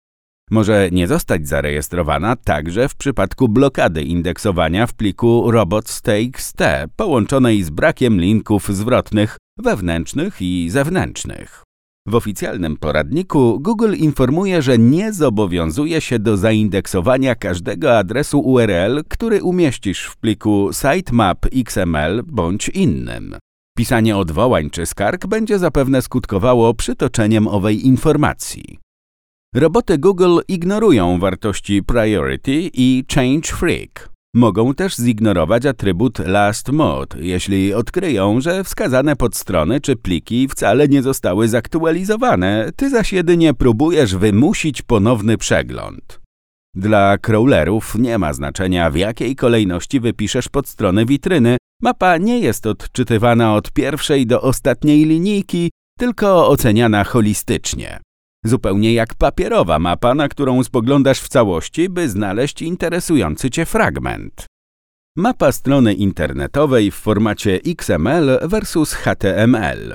Może 0.50 0.88
nie 0.92 1.06
zostać 1.08 1.48
zarejestrowana 1.48 2.36
także 2.36 2.88
w 2.88 2.96
przypadku 2.96 3.48
blokady 3.48 4.02
indeksowania 4.02 4.86
w 4.86 4.94
pliku 4.94 5.50
robots.txt 5.50 6.58
połączonej 6.96 7.62
z 7.62 7.70
brakiem 7.70 8.20
linków 8.20 8.68
zwrotnych 8.68 9.36
wewnętrznych 9.58 10.36
i 10.42 10.70
zewnętrznych. 10.70 11.62
W 12.06 12.14
oficjalnym 12.14 12.76
poradniku 12.76 13.60
Google 13.60 13.94
informuje, 13.94 14.62
że 14.62 14.78
nie 14.78 15.12
zobowiązuje 15.12 16.00
się 16.00 16.18
do 16.18 16.36
zaindeksowania 16.36 17.34
każdego 17.34 17.98
adresu 17.98 18.40
URL, 18.40 19.04
który 19.08 19.42
umieścisz 19.42 20.04
w 20.04 20.16
pliku 20.16 20.70
sitemap 20.72 21.46
XML 21.52 22.22
bądź 22.26 22.68
innym. 22.68 23.36
Pisanie 23.76 24.16
odwołań 24.16 24.70
czy 24.70 24.86
skarg 24.86 25.26
będzie 25.26 25.58
zapewne 25.58 26.02
skutkowało 26.02 26.74
przytoczeniem 26.74 27.48
owej 27.48 27.86
informacji. 27.86 28.78
Roboty 29.54 29.98
Google 29.98 30.38
ignorują 30.48 31.18
wartości 31.18 31.82
priority 31.82 32.70
i 32.72 33.04
change 33.14 33.48
freak. 33.48 34.11
Mogą 34.34 34.74
też 34.74 34.96
zignorować 34.96 35.66
atrybut 35.66 36.18
last 36.18 36.68
mode, 36.68 37.16
jeśli 37.20 37.74
odkryją, 37.74 38.40
że 38.40 38.64
wskazane 38.64 39.16
podstrony 39.16 39.80
czy 39.80 39.96
pliki 39.96 40.48
wcale 40.48 40.88
nie 40.88 41.02
zostały 41.02 41.48
zaktualizowane, 41.48 42.70
ty 42.76 42.90
zaś 42.90 43.12
jedynie 43.12 43.54
próbujesz 43.54 44.16
wymusić 44.16 44.82
ponowny 44.82 45.38
przegląd. 45.38 46.20
Dla 46.74 47.18
crawlerów 47.18 47.94
nie 47.98 48.18
ma 48.18 48.32
znaczenia, 48.32 48.90
w 48.90 48.96
jakiej 48.96 49.36
kolejności 49.36 50.00
wypiszesz 50.00 50.48
podstronę 50.48 51.06
witryny. 51.06 51.56
Mapa 51.82 52.16
nie 52.16 52.38
jest 52.38 52.66
odczytywana 52.66 53.54
od 53.54 53.72
pierwszej 53.72 54.26
do 54.26 54.42
ostatniej 54.42 55.04
linijki, 55.04 55.70
tylko 55.98 56.48
oceniana 56.48 57.04
holistycznie. 57.04 58.00
Zupełnie 58.44 58.94
jak 58.94 59.14
papierowa 59.14 59.78
mapa, 59.78 60.14
na 60.14 60.28
którą 60.28 60.64
spoglądasz 60.64 61.20
w 61.20 61.28
całości, 61.28 61.88
by 61.88 62.08
znaleźć 62.08 62.62
interesujący 62.62 63.50
Cię 63.50 63.66
fragment. 63.66 64.46
Mapa 65.16 65.52
strony 65.52 65.94
internetowej 65.94 66.90
w 66.90 66.94
formacie 66.94 67.60
XML 67.66 68.38
versus 68.42 68.92
HTML. 68.92 69.94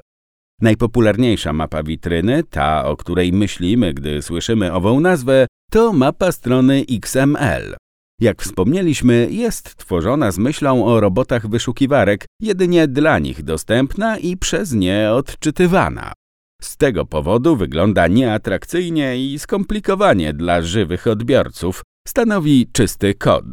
Najpopularniejsza 0.61 1.53
mapa 1.53 1.83
witryny, 1.83 2.43
ta 2.43 2.85
o 2.85 2.97
której 2.97 3.33
myślimy, 3.33 3.93
gdy 3.93 4.21
słyszymy 4.21 4.73
ową 4.73 4.99
nazwę, 4.99 5.47
to 5.71 5.93
mapa 5.93 6.31
strony 6.31 6.85
XML. 6.91 7.75
Jak 8.21 8.41
wspomnieliśmy, 8.41 9.27
jest 9.31 9.75
tworzona 9.75 10.31
z 10.31 10.37
myślą 10.37 10.85
o 10.85 10.99
robotach 10.99 11.47
wyszukiwarek, 11.47 12.25
jedynie 12.41 12.87
dla 12.87 13.19
nich 13.19 13.43
dostępna 13.43 14.17
i 14.17 14.37
przez 14.37 14.73
nie 14.73 15.11
odczytywana. 15.11 16.13
Z 16.61 16.77
tego 16.77 17.05
powodu 17.05 17.55
wygląda 17.55 18.07
nieatrakcyjnie 18.07 19.17
i 19.17 19.39
skomplikowanie 19.39 20.33
dla 20.33 20.61
żywych 20.61 21.07
odbiorców, 21.07 21.83
stanowi 22.07 22.67
czysty 22.71 23.13
kod. 23.13 23.45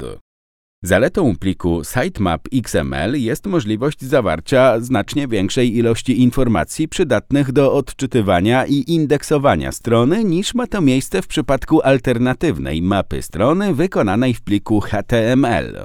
Zaletą 0.82 1.36
pliku 1.36 1.82
sitemap 1.84 2.48
XML 2.52 3.20
jest 3.20 3.46
możliwość 3.46 4.02
zawarcia 4.02 4.80
znacznie 4.80 5.28
większej 5.28 5.76
ilości 5.76 6.22
informacji 6.22 6.88
przydatnych 6.88 7.52
do 7.52 7.72
odczytywania 7.74 8.66
i 8.66 8.84
indeksowania 8.86 9.72
strony 9.72 10.24
niż 10.24 10.54
ma 10.54 10.66
to 10.66 10.80
miejsce 10.80 11.22
w 11.22 11.26
przypadku 11.26 11.82
alternatywnej 11.82 12.82
mapy 12.82 13.22
strony 13.22 13.74
wykonanej 13.74 14.34
w 14.34 14.42
pliku 14.42 14.80
HTML. 14.80 15.84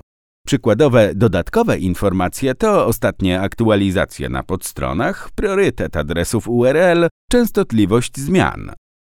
Przykładowe 0.49 1.15
dodatkowe 1.15 1.77
informacje 1.77 2.55
to 2.55 2.85
ostatnie 2.85 3.41
aktualizacje 3.41 4.29
na 4.29 4.43
podstronach, 4.43 5.29
priorytet 5.35 5.97
adresów 5.97 6.47
URL, 6.47 7.07
częstotliwość 7.31 8.17
zmian. 8.17 8.71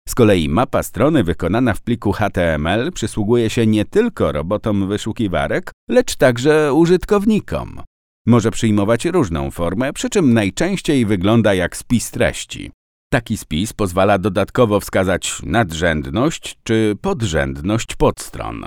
Z 0.09 0.15
kolei 0.15 0.49
mapa 0.49 0.83
strony 0.83 1.25
wykonana 1.25 1.75
w 1.75 1.81
pliku 1.81 2.13
HTML 2.13 2.93
przysługuje 2.93 3.51
się 3.51 3.67
nie 3.67 3.85
tylko 3.85 4.33
robotom 4.33 4.89
wyszukiwarek, 4.89 5.73
lecz 5.91 6.17
także 6.17 6.75
użytkownikom. 6.75 7.83
Może 8.27 8.51
przyjmować 8.51 9.05
różną 9.05 9.51
formę, 9.51 9.93
przy 9.93 10.11
czym 10.11 10.35
najczęściej 10.35 11.07
wygląda 11.07 11.55
jak 11.55 11.77
spis 11.77 12.11
treści. 12.11 12.71
Taki 13.13 13.37
spis 13.37 13.73
pozwala 13.73 14.19
dodatkowo 14.19 14.81
wskazać 14.81 15.43
nadrzędność 15.43 16.59
czy 16.65 16.97
podrzędność 17.03 17.97
podstron. 17.97 18.65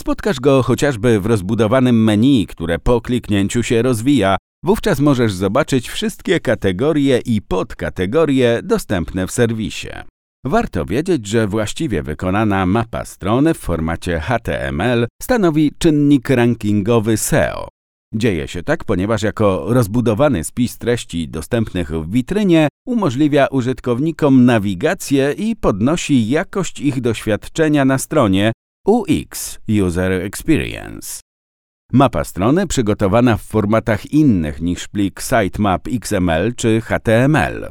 Spotkasz 0.00 0.40
go 0.40 0.62
chociażby 0.62 1.20
w 1.20 1.26
rozbudowanym 1.26 2.04
menu, 2.04 2.46
które 2.46 2.78
po 2.78 3.00
kliknięciu 3.00 3.62
się 3.62 3.82
rozwija. 3.82 4.36
Wówczas 4.64 5.00
możesz 5.00 5.32
zobaczyć 5.32 5.88
wszystkie 5.88 6.40
kategorie 6.40 7.18
i 7.18 7.42
podkategorie 7.42 8.60
dostępne 8.62 9.26
w 9.26 9.30
serwisie. 9.30 9.88
Warto 10.44 10.84
wiedzieć, 10.84 11.26
że 11.26 11.46
właściwie 11.46 12.02
wykonana 12.02 12.66
mapa 12.66 13.04
strony 13.04 13.54
w 13.54 13.58
formacie 13.58 14.20
HTML 14.20 15.06
stanowi 15.22 15.72
czynnik 15.78 16.30
rankingowy 16.30 17.16
SEO. 17.16 17.68
Dzieje 18.14 18.48
się 18.48 18.62
tak, 18.62 18.84
ponieważ 18.84 19.22
jako 19.22 19.64
rozbudowany 19.68 20.44
spis 20.44 20.78
treści 20.78 21.28
dostępnych 21.28 21.90
w 21.90 22.10
witrynie 22.10 22.68
umożliwia 22.86 23.46
użytkownikom 23.46 24.44
nawigację 24.44 25.32
i 25.32 25.56
podnosi 25.56 26.28
jakość 26.28 26.80
ich 26.80 27.00
doświadczenia 27.00 27.84
na 27.84 27.98
stronie, 27.98 28.52
UX 28.86 29.58
User 29.68 30.12
Experience. 30.12 31.20
Mapa 31.92 32.24
strony 32.24 32.66
przygotowana 32.66 33.36
w 33.36 33.42
formatach 33.42 34.12
innych 34.12 34.60
niż 34.60 34.88
plik 34.88 35.20
sitemap 35.20 35.88
XML 35.88 36.54
czy 36.56 36.80
HTML. 36.80 37.70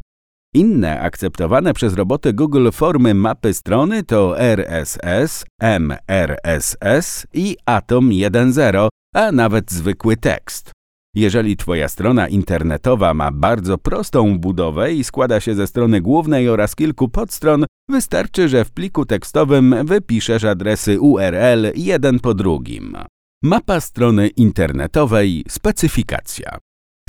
Inne 0.54 1.02
akceptowane 1.02 1.74
przez 1.74 1.94
roboty 1.94 2.34
Google 2.34 2.72
formy 2.72 3.14
mapy 3.14 3.54
strony 3.54 4.04
to 4.04 4.40
RSS, 4.40 5.46
MRSS 5.62 7.28
i 7.34 7.58
Atom 7.66 8.10
1.0, 8.10 8.88
a 9.16 9.32
nawet 9.32 9.72
zwykły 9.72 10.18
tekst. 10.18 10.72
Jeżeli 11.16 11.58
Twoja 11.58 11.90
strona 11.90 12.28
internetowa 12.28 13.14
ma 13.14 13.32
bardzo 13.32 13.78
prostą 13.78 14.40
budowę 14.40 14.94
i 14.94 15.04
składa 15.04 15.40
się 15.40 15.56
ze 15.56 15.68
strony 15.68 16.02
głównej 16.02 16.50
oraz 16.50 16.76
kilku 16.76 17.10
podstron, 17.10 17.66
wystarczy, 17.90 18.50
że 18.50 18.66
w 18.66 18.72
pliku 18.72 19.06
tekstowym 19.06 19.76
wypiszesz 19.84 20.44
adresy 20.44 21.00
URL 21.00 21.72
jeden 21.76 22.20
po 22.20 22.34
drugim. 22.34 22.98
Mapa 23.44 23.80
strony 23.80 24.28
internetowej 24.28 25.44
Specyfikacja 25.48 26.58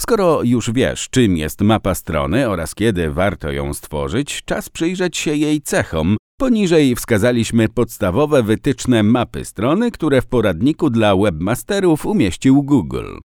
Skoro 0.01 0.43
już 0.43 0.71
wiesz, 0.73 1.09
czym 1.11 1.37
jest 1.37 1.61
mapa 1.61 1.95
strony 1.95 2.49
oraz 2.49 2.75
kiedy 2.75 3.11
warto 3.11 3.53
ją 3.53 3.75
stworzyć, 3.75 4.43
czas 4.45 4.69
przyjrzeć 4.69 5.17
się 5.17 5.35
jej 5.35 5.61
cechom. 5.61 6.17
Poniżej 6.39 6.97
wskazaliśmy 6.97 7.69
podstawowe 7.69 8.43
wytyczne 8.43 9.03
mapy 9.03 9.45
strony, 9.45 9.91
które 9.91 10.23
w 10.23 10.27
poradniku 10.27 10.91
dla 10.91 11.17
webmasterów 11.17 12.07
umieścił 12.07 12.63
Google. 12.63 13.19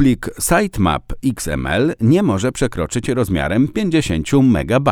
Plik 0.00 0.30
sitemap 0.38 1.12
XML 1.24 1.94
nie 2.00 2.22
może 2.22 2.52
przekroczyć 2.52 3.08
rozmiarem 3.08 3.68
50 3.68 4.32
MB. 4.32 4.90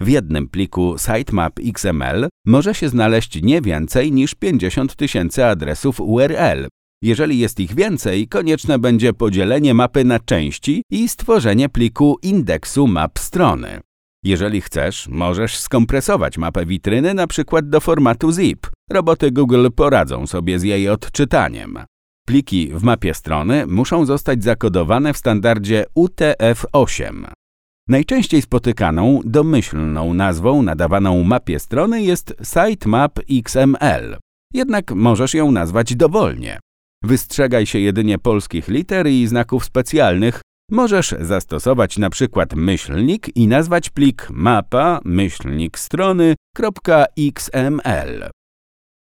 W 0.00 0.08
jednym 0.08 0.48
pliku 0.48 0.96
sitemap 0.98 1.60
XML 1.66 2.28
może 2.46 2.74
się 2.74 2.88
znaleźć 2.88 3.42
nie 3.42 3.60
więcej 3.60 4.12
niż 4.12 4.34
50 4.34 4.96
tysięcy 4.96 5.46
adresów 5.46 6.00
URL. 6.00 6.68
Jeżeli 7.02 7.38
jest 7.38 7.60
ich 7.60 7.74
więcej, 7.74 8.28
konieczne 8.28 8.78
będzie 8.78 9.12
podzielenie 9.12 9.74
mapy 9.74 10.04
na 10.04 10.18
części 10.20 10.82
i 10.90 11.08
stworzenie 11.08 11.68
pliku 11.68 12.18
indeksu 12.22 12.86
map 12.86 13.18
strony. 13.18 13.80
Jeżeli 14.24 14.60
chcesz, 14.60 15.08
możesz 15.08 15.58
skompresować 15.58 16.38
mapę 16.38 16.66
witryny 16.66 17.14
na 17.14 17.26
przykład 17.26 17.68
do 17.68 17.80
formatu 17.80 18.32
zip. 18.32 18.66
Roboty 18.90 19.30
Google 19.30 19.66
poradzą 19.76 20.26
sobie 20.26 20.58
z 20.58 20.62
jej 20.62 20.88
odczytaniem. 20.88 21.78
Pliki 22.26 22.70
w 22.74 22.82
mapie 22.82 23.14
strony 23.14 23.66
muszą 23.66 24.06
zostać 24.06 24.44
zakodowane 24.44 25.12
w 25.12 25.18
standardzie 25.18 25.84
UTF-8. 25.96 27.26
Najczęściej 27.88 28.42
spotykaną, 28.42 29.20
domyślną 29.24 30.14
nazwą 30.14 30.62
nadawaną 30.62 31.24
mapie 31.24 31.58
strony 31.58 32.02
jest 32.02 32.34
sitemap 32.42 33.18
XML. 33.30 34.18
Jednak 34.54 34.92
możesz 34.92 35.34
ją 35.34 35.50
nazwać 35.50 35.96
dowolnie. 35.96 36.60
Wystrzegaj 37.02 37.66
się 37.66 37.78
jedynie 37.78 38.18
polskich 38.18 38.68
liter 38.68 39.06
i 39.06 39.26
znaków 39.26 39.64
specjalnych. 39.64 40.40
Możesz 40.70 41.14
zastosować 41.20 41.98
na 41.98 42.10
przykład 42.10 42.54
myślnik 42.54 43.36
i 43.36 43.48
nazwać 43.48 43.90
plik 43.90 44.28
mapa 44.30 45.00
myślnik 45.04 45.78
strony.xml. 45.78 46.30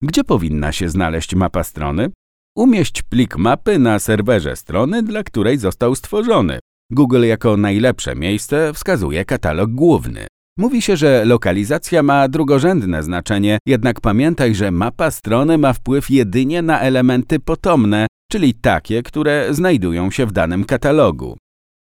Gdzie 0.02 0.24
powinna 0.24 0.72
się 0.72 0.88
znaleźć 0.88 1.34
mapa 1.34 1.64
strony? 1.64 2.10
Umieść 2.58 3.02
plik 3.02 3.36
mapy 3.36 3.78
na 3.78 3.98
serwerze 3.98 4.56
strony, 4.56 5.02
dla 5.02 5.22
której 5.22 5.58
został 5.58 5.94
stworzony. 5.94 6.58
Google 6.90 7.24
jako 7.24 7.56
najlepsze 7.56 8.14
miejsce 8.14 8.72
wskazuje 8.74 9.24
katalog 9.24 9.70
główny. 9.70 10.26
Mówi 10.56 10.82
się, 10.82 10.96
że 10.96 11.24
lokalizacja 11.24 12.02
ma 12.02 12.28
drugorzędne 12.28 13.02
znaczenie, 13.02 13.58
jednak 13.66 14.00
pamiętaj, 14.00 14.54
że 14.54 14.70
mapa 14.70 15.10
strony 15.10 15.58
ma 15.58 15.72
wpływ 15.72 16.10
jedynie 16.10 16.62
na 16.62 16.80
elementy 16.80 17.40
potomne, 17.40 18.06
czyli 18.30 18.54
takie, 18.54 19.02
które 19.02 19.54
znajdują 19.54 20.10
się 20.10 20.26
w 20.26 20.32
danym 20.32 20.64
katalogu. 20.64 21.36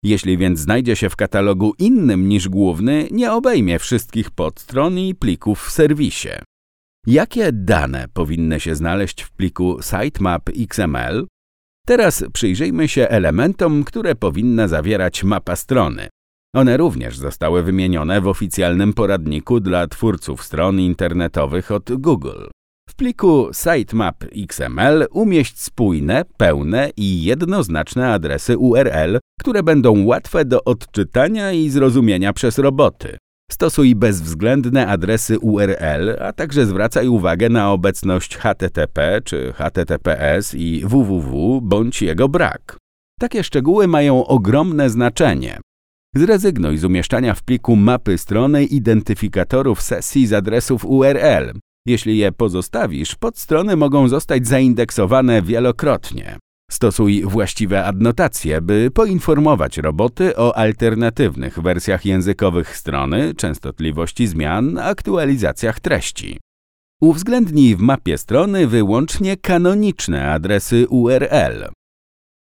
Jeśli 0.04 0.38
więc 0.38 0.60
znajdzie 0.60 0.96
się 0.96 1.10
w 1.10 1.16
katalogu 1.16 1.74
innym 1.78 2.28
niż 2.28 2.48
główny, 2.48 3.08
nie 3.10 3.32
obejmie 3.32 3.78
wszystkich 3.78 4.30
podstron 4.30 4.98
i 4.98 5.14
plików 5.14 5.62
w 5.62 5.70
serwisie. 5.70 6.30
Jakie 7.06 7.52
dane 7.52 8.06
powinny 8.12 8.60
się 8.60 8.74
znaleźć 8.74 9.22
w 9.22 9.30
pliku 9.30 9.78
sitemap 9.82 10.48
XML? 10.48 11.26
Teraz 11.86 12.24
przyjrzyjmy 12.32 12.88
się 12.88 13.08
elementom, 13.08 13.84
które 13.84 14.14
powinna 14.14 14.68
zawierać 14.68 15.24
mapa 15.24 15.56
strony. 15.56 16.08
One 16.54 16.76
również 16.76 17.16
zostały 17.18 17.62
wymienione 17.62 18.20
w 18.20 18.26
oficjalnym 18.28 18.92
poradniku 18.92 19.60
dla 19.60 19.86
twórców 19.86 20.44
stron 20.44 20.80
internetowych 20.80 21.70
od 21.70 21.92
Google. 21.92 22.48
W 22.88 22.94
pliku 22.94 23.50
sitemap 23.52 24.24
XML 24.36 25.06
umieść 25.10 25.60
spójne, 25.60 26.24
pełne 26.36 26.90
i 26.96 27.24
jednoznaczne 27.24 28.12
adresy 28.12 28.58
URL, 28.58 29.18
które 29.40 29.62
będą 29.62 30.04
łatwe 30.04 30.44
do 30.44 30.64
odczytania 30.64 31.52
i 31.52 31.70
zrozumienia 31.70 32.32
przez 32.32 32.58
roboty. 32.58 33.18
Stosuj 33.62 33.94
bezwzględne 33.94 34.86
adresy 34.86 35.38
URL, 35.38 36.16
a 36.20 36.32
także 36.32 36.66
zwracaj 36.66 37.08
uwagę 37.08 37.48
na 37.48 37.72
obecność 37.72 38.36
HTTP 38.36 39.20
czy 39.24 39.52
HTTPS 39.52 40.54
i 40.54 40.82
www 40.84 41.60
bądź 41.60 42.02
jego 42.02 42.28
brak. 42.28 42.76
Takie 43.20 43.44
szczegóły 43.44 43.88
mają 43.88 44.26
ogromne 44.26 44.90
znaczenie. 44.90 45.60
Zrezygnuj 46.16 46.78
z 46.78 46.84
umieszczania 46.84 47.34
w 47.34 47.42
pliku 47.42 47.76
mapy 47.76 48.18
strony 48.18 48.64
identyfikatorów 48.64 49.82
sesji 49.82 50.26
z 50.26 50.32
adresów 50.32 50.84
URL. 50.84 51.52
Jeśli 51.86 52.18
je 52.18 52.32
pozostawisz, 52.32 53.14
podstrony 53.14 53.76
mogą 53.76 54.08
zostać 54.08 54.46
zaindeksowane 54.46 55.42
wielokrotnie. 55.42 56.38
Stosuj 56.72 57.22
właściwe 57.24 57.84
adnotacje, 57.84 58.60
by 58.60 58.90
poinformować 58.94 59.78
roboty 59.78 60.36
o 60.36 60.56
alternatywnych 60.56 61.60
wersjach 61.60 62.06
językowych 62.06 62.76
strony, 62.76 63.34
częstotliwości 63.34 64.26
zmian, 64.26 64.78
aktualizacjach 64.78 65.80
treści. 65.80 66.40
Uwzględnij 67.00 67.76
w 67.76 67.80
mapie 67.80 68.18
strony 68.18 68.66
wyłącznie 68.66 69.36
kanoniczne 69.36 70.32
adresy 70.32 70.86
URL. 70.88 71.68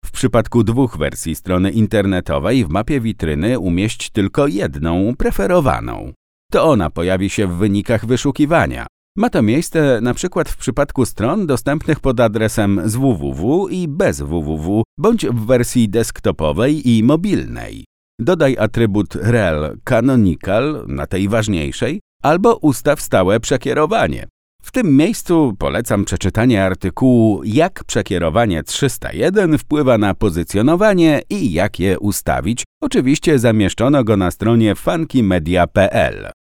W 0.05 0.11
przypadku 0.11 0.63
dwóch 0.63 0.97
wersji 0.97 1.35
strony 1.35 1.71
internetowej 1.71 2.65
w 2.65 2.69
mapie 2.69 3.01
witryny 3.01 3.59
umieść 3.59 4.09
tylko 4.09 4.47
jedną, 4.47 5.15
preferowaną. 5.17 6.13
To 6.51 6.63
ona 6.63 6.89
pojawi 6.89 7.29
się 7.29 7.47
w 7.47 7.57
wynikach 7.57 8.05
wyszukiwania. 8.05 8.87
Ma 9.17 9.29
to 9.29 9.41
miejsce 9.41 9.99
na 10.01 10.13
przykład 10.13 10.49
w 10.49 10.57
przypadku 10.57 11.05
stron 11.05 11.47
dostępnych 11.47 11.99
pod 11.99 12.19
adresem 12.19 12.81
z 12.85 12.95
www 12.95 13.67
i 13.69 13.87
bez 13.87 14.21
www, 14.21 14.83
bądź 14.97 15.25
w 15.25 15.45
wersji 15.45 15.89
desktopowej 15.89 16.89
i 16.89 17.03
mobilnej. 17.03 17.85
Dodaj 18.19 18.57
atrybut 18.57 19.15
rel 19.15 19.77
canonical 19.83 20.85
na 20.87 21.07
tej 21.07 21.29
ważniejszej, 21.29 21.99
albo 22.23 22.55
ustaw 22.55 23.01
stałe 23.01 23.39
przekierowanie. 23.39 24.27
W 24.63 24.71
tym 24.71 24.97
miejscu 24.97 25.55
polecam 25.59 26.05
przeczytanie 26.05 26.63
artykułu 26.63 27.41
Jak 27.43 27.83
przekierowanie 27.83 28.63
301 28.63 29.57
wpływa 29.57 29.97
na 29.97 30.13
pozycjonowanie 30.13 31.21
i 31.29 31.53
jak 31.53 31.79
je 31.79 31.99
ustawić. 31.99 32.63
Oczywiście 32.81 33.39
zamieszczono 33.39 34.03
go 34.03 34.17
na 34.17 34.31
stronie 34.31 34.75
funkymedia.pl. 34.75 36.31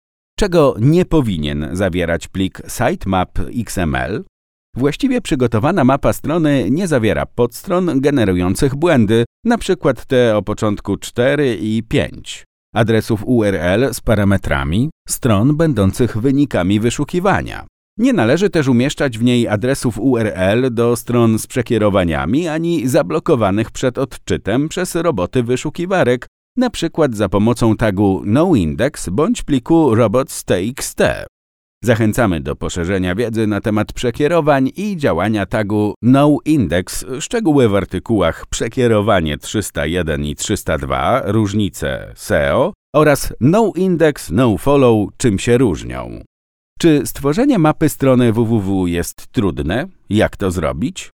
Czego 0.41 0.75
nie 0.81 1.05
powinien 1.05 1.69
zawierać 1.73 2.29
plik 2.29 2.63
sitemap 2.69 3.39
XML? 3.57 4.25
Właściwie 4.77 5.21
przygotowana 5.21 5.85
mapa 5.85 6.13
strony 6.13 6.67
nie 6.71 6.87
zawiera 6.87 7.27
podstron 7.27 8.01
generujących 8.01 8.75
błędy, 8.75 9.25
np. 9.47 9.95
te 10.07 10.37
o 10.37 10.43
początku 10.43 10.97
4 10.97 11.57
i 11.57 11.83
5, 11.83 12.45
adresów 12.75 13.23
URL 13.27 13.93
z 13.95 14.01
parametrami, 14.01 14.91
stron 15.09 15.57
będących 15.57 16.17
wynikami 16.19 16.81
wyszukiwania. 16.81 17.67
Nie 17.99 18.13
należy 18.13 18.51
też 18.51 18.69
umieszczać 18.69 19.19
w 19.19 19.23
niej 19.23 19.49
adresów 19.49 19.99
URL 19.99 20.71
do 20.71 20.97
stron 20.97 21.39
z 21.39 21.47
przekierowaniami 21.47 22.49
ani 22.49 22.89
zablokowanych 22.89 23.71
przed 23.71 23.99
odczytem 23.99 24.69
przez 24.69 24.95
roboty 24.95 25.43
wyszukiwarek, 25.43 26.27
na 26.61 26.71
przykład 26.71 27.17
za 27.17 27.29
pomocą 27.29 27.77
tagu 27.77 28.23
noindex 28.25 29.09
bądź 29.09 29.43
pliku 29.43 29.95
robots.txt. 29.95 31.03
Zachęcamy 31.85 32.41
do 32.41 32.57
poszerzenia 32.57 33.15
wiedzy 33.15 33.47
na 33.47 33.61
temat 33.61 33.93
przekierowań 33.93 34.71
i 34.77 34.97
działania 34.97 35.47
tagu 35.47 35.95
noindex, 36.03 37.07
szczegóły 37.21 37.69
w 37.69 37.75
artykułach 37.75 38.47
Przekierowanie 38.47 39.39
301 39.39 40.25
i 40.25 40.35
302, 40.37 41.23
różnice 41.25 42.13
SEO 42.17 42.73
oraz 42.95 43.35
noindex, 43.41 44.31
nofollow, 44.31 45.09
czym 45.17 45.39
się 45.39 45.59
różnią. 45.59 46.21
Czy 46.79 47.03
stworzenie 47.05 47.59
mapy 47.59 47.89
strony 47.89 48.33
www 48.33 48.87
jest 48.87 49.27
trudne? 49.27 49.87
Jak 50.11 50.37
to 50.37 50.51
zrobić? 50.51 51.11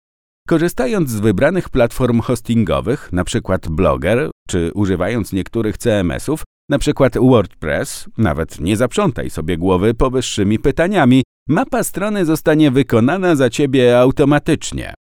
Korzystając 0.46 1.10
z 1.10 1.20
wybranych 1.20 1.68
platform 1.68 2.20
hostingowych, 2.20 3.10
np. 3.12 3.58
Blogger, 3.70 4.30
czy 4.48 4.70
używając 4.74 5.32
niektórych 5.32 5.78
CMS-ów, 5.78 6.42
np. 6.70 7.08
WordPress, 7.14 8.08
nawet 8.18 8.60
nie 8.60 8.76
zaprzątaj 8.76 9.30
sobie 9.30 9.56
głowy 9.56 9.94
powyższymi 9.94 10.58
pytaniami, 10.58 11.22
mapa 11.48 11.84
strony 11.84 12.24
zostanie 12.24 12.70
wykonana 12.70 13.36
za 13.36 13.50
Ciebie 13.50 13.98
automatycznie. 13.98 14.94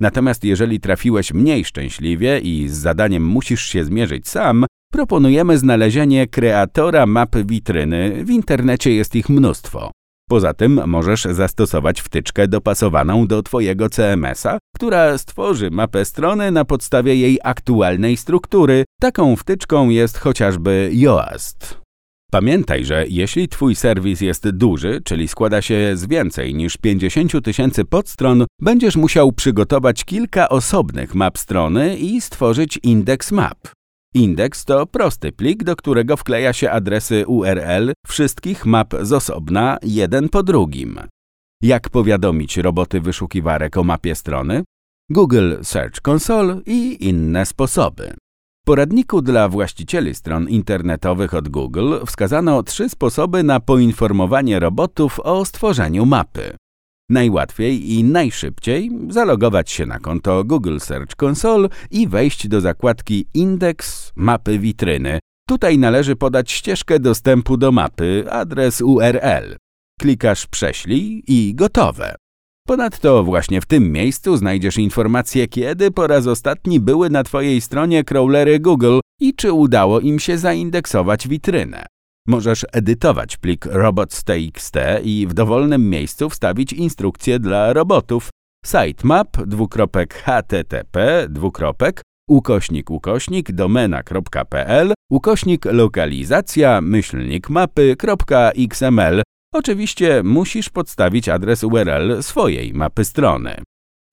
Natomiast 0.00 0.44
jeżeli 0.44 0.80
trafiłeś 0.80 1.34
mniej 1.34 1.64
szczęśliwie 1.64 2.38
i 2.38 2.68
z 2.68 2.72
zadaniem 2.72 3.26
musisz 3.26 3.64
się 3.64 3.84
zmierzyć 3.84 4.28
sam, 4.28 4.66
proponujemy 4.92 5.58
znalezienie 5.58 6.26
kreatora 6.26 7.06
map 7.06 7.36
witryny. 7.36 8.24
W 8.24 8.30
internecie 8.30 8.94
jest 8.94 9.16
ich 9.16 9.28
mnóstwo. 9.28 9.90
Poza 10.30 10.54
tym 10.54 10.80
możesz 10.86 11.24
zastosować 11.24 12.00
wtyczkę 12.00 12.48
dopasowaną 12.48 13.26
do 13.26 13.42
Twojego 13.42 13.88
CMS-a, 13.88 14.58
która 14.76 15.18
stworzy 15.18 15.70
mapę 15.70 16.04
strony 16.04 16.50
na 16.50 16.64
podstawie 16.64 17.16
jej 17.16 17.38
aktualnej 17.44 18.16
struktury. 18.16 18.84
Taką 19.00 19.36
wtyczką 19.36 19.88
jest 19.88 20.18
chociażby 20.18 20.90
Yoast. 20.92 21.78
Pamiętaj, 22.30 22.84
że 22.84 23.04
jeśli 23.08 23.48
Twój 23.48 23.74
serwis 23.74 24.20
jest 24.20 24.50
duży, 24.50 25.00
czyli 25.04 25.28
składa 25.28 25.62
się 25.62 25.96
z 25.96 26.06
więcej 26.06 26.54
niż 26.54 26.76
50 26.76 27.44
tysięcy 27.44 27.84
podstron, 27.84 28.46
będziesz 28.60 28.96
musiał 28.96 29.32
przygotować 29.32 30.04
kilka 30.04 30.48
osobnych 30.48 31.14
map 31.14 31.38
strony 31.38 31.96
i 31.96 32.20
stworzyć 32.20 32.78
indeks 32.82 33.32
map. 33.32 33.58
Indeks 34.14 34.64
to 34.64 34.86
prosty 34.86 35.32
plik, 35.32 35.64
do 35.64 35.76
którego 35.76 36.16
wkleja 36.16 36.52
się 36.52 36.70
adresy 36.70 37.26
URL 37.26 37.92
wszystkich 38.06 38.66
map 38.66 38.94
z 39.02 39.12
osobna, 39.12 39.78
jeden 39.82 40.28
po 40.28 40.42
drugim. 40.42 41.00
Jak 41.62 41.90
powiadomić 41.90 42.56
roboty 42.56 43.00
wyszukiwarek 43.00 43.76
o 43.76 43.84
mapie 43.84 44.14
strony? 44.14 44.62
Google 45.10 45.54
Search 45.62 46.00
Console 46.08 46.60
i 46.66 47.08
inne 47.08 47.46
sposoby. 47.46 48.14
W 48.62 48.66
poradniku 48.66 49.22
dla 49.22 49.48
właścicieli 49.48 50.14
stron 50.14 50.48
internetowych 50.48 51.34
od 51.34 51.48
Google 51.48 51.94
wskazano 52.06 52.62
trzy 52.62 52.88
sposoby 52.88 53.42
na 53.42 53.60
poinformowanie 53.60 54.60
robotów 54.60 55.20
o 55.20 55.44
stworzeniu 55.44 56.06
mapy. 56.06 56.56
Najłatwiej 57.10 57.92
i 57.92 58.04
najszybciej 58.04 58.90
zalogować 59.08 59.70
się 59.70 59.86
na 59.86 59.98
konto 59.98 60.44
Google 60.44 60.78
Search 60.78 61.22
Console 61.22 61.68
i 61.90 62.08
wejść 62.08 62.48
do 62.48 62.60
zakładki 62.60 63.26
Indeks 63.34 64.12
mapy 64.16 64.58
witryny. 64.58 65.18
Tutaj 65.48 65.78
należy 65.78 66.16
podać 66.16 66.50
ścieżkę 66.52 66.98
dostępu 67.00 67.56
do 67.56 67.72
mapy, 67.72 68.24
adres 68.30 68.80
URL. 68.80 69.56
Klikasz 70.00 70.46
Prześlij 70.46 71.22
i 71.26 71.54
gotowe. 71.54 72.14
Ponadto 72.66 73.24
właśnie 73.24 73.60
w 73.60 73.66
tym 73.66 73.92
miejscu 73.92 74.36
znajdziesz 74.36 74.78
informacje, 74.78 75.48
kiedy 75.48 75.90
po 75.90 76.06
raz 76.06 76.26
ostatni 76.26 76.80
były 76.80 77.10
na 77.10 77.24
Twojej 77.24 77.60
stronie 77.60 78.04
crawlery 78.04 78.60
Google 78.60 78.98
i 79.20 79.34
czy 79.34 79.52
udało 79.52 80.00
im 80.00 80.18
się 80.18 80.38
zaindeksować 80.38 81.28
witrynę. 81.28 81.86
Możesz 82.26 82.66
edytować 82.72 83.36
plik 83.36 83.66
robots.txt 83.66 84.74
i 85.02 85.26
w 85.26 85.34
dowolnym 85.34 85.90
miejscu 85.90 86.30
wstawić 86.30 86.72
instrukcję 86.72 87.38
dla 87.38 87.72
robotów 87.72 88.28
sitemap 88.66 89.36
http 90.24 91.28
ukośnik 92.28 92.90
ukośnik 92.90 93.52
domena.pl 93.52 94.92
ukośnik 95.10 95.64
lokalizacja 95.64 96.80
myślnik 96.80 97.50
mapy.xml 97.50 99.22
Oczywiście 99.54 100.22
musisz 100.22 100.68
podstawić 100.68 101.28
adres 101.28 101.64
URL 101.64 102.22
swojej 102.22 102.74
mapy 102.74 103.04
strony. 103.04 103.62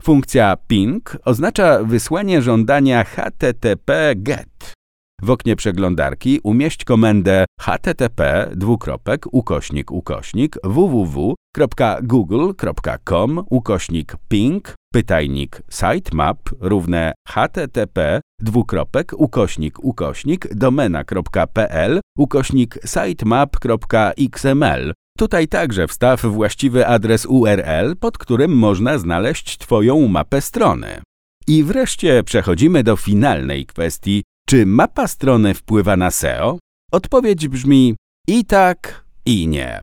Funkcja 0.02 0.58
ping 0.68 1.18
oznacza 1.26 1.84
wysłanie 1.84 2.42
żądania 2.42 3.04
http 3.04 4.16
get. 4.16 4.77
W 5.22 5.30
oknie 5.30 5.56
przeglądarki 5.56 6.40
umieść 6.44 6.84
komendę 6.84 7.46
http 7.60 8.50
dwukropek 8.56 9.26
ukośnik 9.32 9.92
ukośnik 9.92 10.56
www.google.com 10.64 13.44
ukośnik 13.50 14.16
ping 14.28 14.76
pytajnik 14.94 15.62
sitemap 15.70 16.38
równe 16.60 17.14
http 17.28 18.22
dwukropek 18.42 19.12
ukośnik 19.16 19.84
ukośnik 19.84 20.56
domena.pl 20.56 22.00
ukośnik 22.18 22.80
sitemap.xml 22.86 24.94
Tutaj 25.18 25.48
także 25.48 25.88
wstaw 25.88 26.26
właściwy 26.26 26.88
adres 26.88 27.26
URL, 27.26 27.96
pod 28.00 28.18
którym 28.18 28.58
można 28.58 28.98
znaleźć 28.98 29.58
Twoją 29.58 30.08
mapę 30.08 30.42
strony. 30.42 31.02
I 31.48 31.64
wreszcie 31.64 32.24
przechodzimy 32.24 32.84
do 32.84 32.96
finalnej 32.96 33.66
kwestii. 33.66 34.24
Czy 34.50 34.66
mapa 34.66 35.08
strony 35.08 35.54
wpływa 35.54 35.98
na 35.98 36.12
SEO? 36.12 36.60
Odpowiedź 36.92 37.48
brzmi 37.48 37.96
i 38.28 38.46
tak, 38.46 39.06
i 39.26 39.48
nie. 39.48 39.82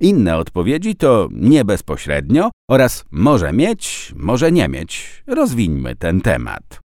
Inne 0.00 0.36
odpowiedzi 0.36 0.96
to 0.96 1.28
nie 1.32 1.64
bezpośrednio 1.64 2.50
oraz 2.70 3.04
może 3.10 3.52
mieć, 3.52 4.12
może 4.16 4.52
nie 4.52 4.68
mieć. 4.68 5.22
Rozwińmy 5.26 5.96
ten 5.96 6.20
temat. 6.20 6.80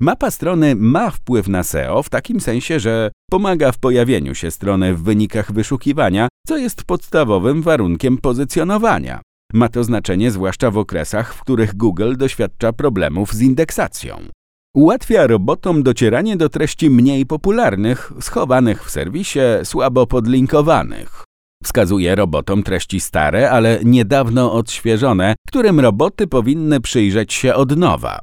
Mapa 0.00 0.30
strony 0.30 0.74
ma 0.76 1.10
wpływ 1.10 1.48
na 1.48 1.62
SEO 1.62 2.02
w 2.02 2.10
takim 2.10 2.40
sensie, 2.40 2.80
że 2.80 3.10
pomaga 3.30 3.72
w 3.72 3.78
pojawieniu 3.78 4.34
się 4.34 4.50
strony 4.50 4.94
w 4.94 5.02
wynikach 5.02 5.52
wyszukiwania, 5.52 6.28
co 6.46 6.56
jest 6.56 6.84
podstawowym 6.84 7.62
warunkiem 7.62 8.18
pozycjonowania. 8.18 9.20
Ma 9.52 9.68
to 9.68 9.84
znaczenie 9.84 10.30
zwłaszcza 10.30 10.70
w 10.70 10.78
okresach, 10.78 11.34
w 11.34 11.40
których 11.40 11.76
Google 11.76 12.16
doświadcza 12.16 12.72
problemów 12.72 13.32
z 13.32 13.40
indeksacją. 13.40 14.28
Ułatwia 14.76 15.26
robotom 15.26 15.82
docieranie 15.82 16.36
do 16.36 16.48
treści 16.48 16.90
mniej 16.90 17.26
popularnych, 17.26 18.12
schowanych 18.20 18.84
w 18.84 18.90
serwisie, 18.90 19.40
słabo 19.64 20.06
podlinkowanych. 20.06 21.24
Wskazuje 21.64 22.14
robotom 22.14 22.62
treści 22.62 23.00
stare, 23.00 23.50
ale 23.50 23.80
niedawno 23.84 24.52
odświeżone, 24.52 25.34
którym 25.48 25.80
roboty 25.80 26.26
powinny 26.26 26.80
przyjrzeć 26.80 27.32
się 27.32 27.54
od 27.54 27.76
nowa. 27.76 28.20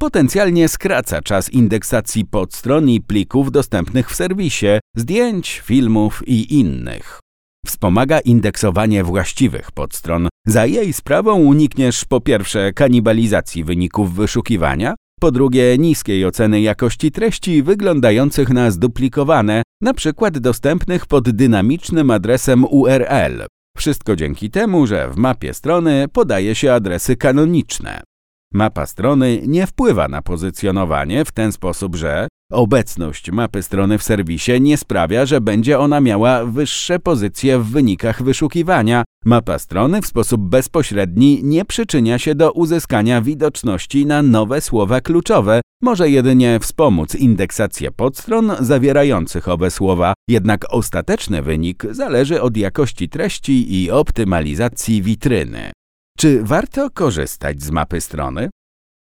Potencjalnie 0.00 0.68
skraca 0.68 1.20
czas 1.20 1.50
indeksacji 1.50 2.24
podstron 2.24 2.88
i 2.88 3.00
plików 3.00 3.52
dostępnych 3.52 4.10
w 4.10 4.16
serwisie, 4.16 4.80
zdjęć, 4.96 5.62
filmów 5.64 6.22
i 6.26 6.58
innych. 6.60 7.20
Wspomaga 7.66 8.20
indeksowanie 8.20 9.04
właściwych 9.04 9.72
podstron. 9.72 10.28
Za 10.46 10.66
jej 10.66 10.92
sprawą 10.92 11.34
unikniesz 11.34 12.04
po 12.04 12.20
pierwsze 12.20 12.72
kanibalizacji 12.72 13.64
wyników 13.64 14.14
wyszukiwania, 14.14 14.94
po 15.22 15.30
drugie 15.30 15.78
niskiej 15.78 16.26
oceny 16.26 16.60
jakości 16.60 17.10
treści 17.10 17.62
wyglądających 17.62 18.50
na 18.50 18.70
zduplikowane, 18.70 19.62
przykład 19.94 20.38
dostępnych 20.38 21.06
pod 21.06 21.30
dynamicznym 21.30 22.10
adresem 22.10 22.64
URL. 22.64 23.46
Wszystko 23.76 24.16
dzięki 24.16 24.50
temu, 24.50 24.86
że 24.86 25.08
w 25.08 25.16
mapie 25.16 25.54
strony 25.54 26.06
podaje 26.12 26.54
się 26.54 26.72
adresy 26.72 27.16
kanoniczne. 27.16 28.02
Mapa 28.52 28.86
strony 28.86 29.42
nie 29.46 29.66
wpływa 29.66 30.08
na 30.08 30.22
pozycjonowanie 30.22 31.24
w 31.24 31.32
ten 31.32 31.52
sposób, 31.52 31.96
że 31.96 32.28
obecność 32.52 33.30
mapy 33.30 33.62
strony 33.62 33.98
w 33.98 34.02
serwisie 34.02 34.60
nie 34.60 34.76
sprawia, 34.76 35.26
że 35.26 35.40
będzie 35.40 35.78
ona 35.78 36.00
miała 36.00 36.44
wyższe 36.44 36.98
pozycje 36.98 37.58
w 37.58 37.70
wynikach 37.70 38.22
wyszukiwania. 38.22 39.04
Mapa 39.24 39.58
strony 39.58 40.02
w 40.02 40.06
sposób 40.06 40.40
bezpośredni 40.40 41.40
nie 41.42 41.64
przyczynia 41.64 42.18
się 42.18 42.34
do 42.34 42.52
uzyskania 42.52 43.22
widoczności 43.22 44.06
na 44.06 44.22
nowe 44.22 44.60
słowa 44.60 45.00
kluczowe, 45.00 45.60
może 45.82 46.10
jedynie 46.10 46.58
wspomóc 46.60 47.14
indeksację 47.14 47.90
podstron 47.90 48.52
zawierających 48.60 49.48
owe 49.48 49.70
słowa, 49.70 50.14
jednak 50.28 50.64
ostateczny 50.68 51.42
wynik 51.42 51.84
zależy 51.90 52.42
od 52.42 52.56
jakości 52.56 53.08
treści 53.08 53.82
i 53.82 53.90
optymalizacji 53.90 55.02
witryny. 55.02 55.72
Czy 56.18 56.42
warto 56.42 56.90
korzystać 56.90 57.62
z 57.62 57.70
mapy 57.70 58.00
strony? 58.00 58.50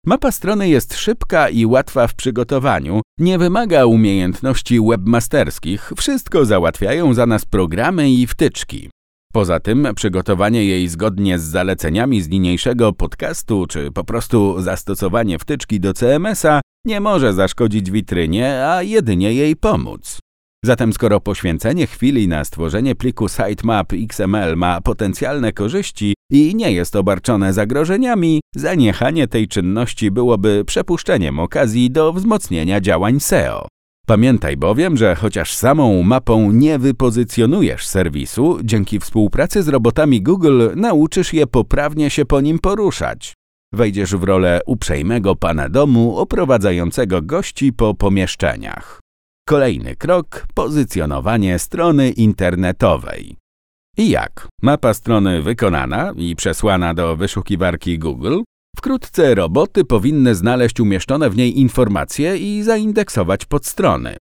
Mapa 0.06 0.32
strony 0.32 0.69
jest 0.69 0.97
szybka 0.97 1.49
i 1.49 1.65
łatwa 1.65 2.08
w 2.08 2.15
przygotowaniu, 2.15 3.01
nie 3.19 3.38
wymaga 3.38 3.86
umiejętności 3.86 4.79
webmasterskich, 4.82 5.91
wszystko 5.97 6.45
załatwiają 6.45 7.13
za 7.13 7.25
nas 7.25 7.45
programy 7.45 8.12
i 8.12 8.27
wtyczki. 8.27 8.89
Poza 9.34 9.60
tym 9.60 9.88
przygotowanie 9.95 10.65
jej 10.65 10.88
zgodnie 10.88 11.39
z 11.39 11.43
zaleceniami 11.43 12.21
z 12.21 12.29
niniejszego 12.29 12.93
podcastu, 12.93 13.65
czy 13.67 13.91
po 13.91 14.03
prostu 14.03 14.62
zastosowanie 14.62 15.39
wtyczki 15.39 15.79
do 15.79 15.93
CMS-a 15.93 16.62
nie 16.86 16.99
może 16.99 17.34
zaszkodzić 17.34 17.91
witrynie, 17.91 18.67
a 18.67 18.84
jedynie 18.84 19.34
jej 19.34 19.56
pomóc. 19.56 20.19
Zatem 20.65 20.93
skoro 20.93 21.19
poświęcenie 21.19 21.88
chwili 21.88 22.28
na 22.28 22.45
stworzenie 22.45 22.95
pliku 22.95 23.28
sitemap 23.30 23.93
XML 23.93 24.58
ma 24.58 24.82
potencjalne 24.82 25.54
korzyści 25.54 26.13
i 26.32 26.56
nie 26.56 26.71
jest 26.71 26.95
obarczone 26.95 27.54
zagrożeniami, 27.54 28.41
zaniechanie 28.56 29.28
tej 29.28 29.47
czynności 29.47 30.12
byłoby 30.12 30.63
przepuszczeniem 30.65 31.39
okazji 31.39 31.91
do 31.91 32.13
wzmocnienia 32.13 32.82
działań 32.82 33.19
SEO. 33.19 33.67
Pamiętaj 34.06 34.58
bowiem, 34.58 34.97
że 34.97 35.15
chociaż 35.15 35.54
samą 35.54 36.04
mapą 36.04 36.52
nie 36.52 36.80
wypozycjonujesz 36.80 37.86
serwisu, 37.86 38.60
dzięki 38.63 38.99
współpracy 38.99 39.63
z 39.63 39.67
robotami 39.67 40.21
Google 40.21 40.62
nauczysz 40.76 41.34
je 41.34 41.47
poprawnie 41.47 42.10
się 42.10 42.26
po 42.26 42.41
nim 42.41 42.60
poruszać. 42.60 43.34
Wejdziesz 43.73 44.15
w 44.15 44.23
rolę 44.23 44.62
uprzejmego 44.65 45.36
pana 45.36 45.69
domu 45.69 46.17
oprowadzającego 46.17 47.21
gości 47.21 47.73
po 47.73 47.93
pomieszczeniach. 47.93 49.03
Kolejny 49.47 49.95
krok 49.95 50.45
pozycjonowanie 50.53 51.60
strony 51.60 52.12
internetowej. 52.12 53.36
I 53.97 54.10
jak? 54.10 54.47
Mapa 54.62 54.93
strony 54.93 55.41
wykonana 55.41 56.13
i 56.15 56.36
przesłana 56.36 56.93
do 56.93 57.15
wyszukiwarki 57.15 57.99
Google. 57.99 58.39
Wkrótce 58.77 59.36
roboty 59.36 59.86
powinny 59.86 60.36
znaleźć 60.36 60.79
umieszczone 60.79 61.29
w 61.29 61.36
niej 61.36 61.60
informacje 61.60 62.38
i 62.38 62.63
zaindeksować 62.63 63.45
podstrony. 63.45 64.17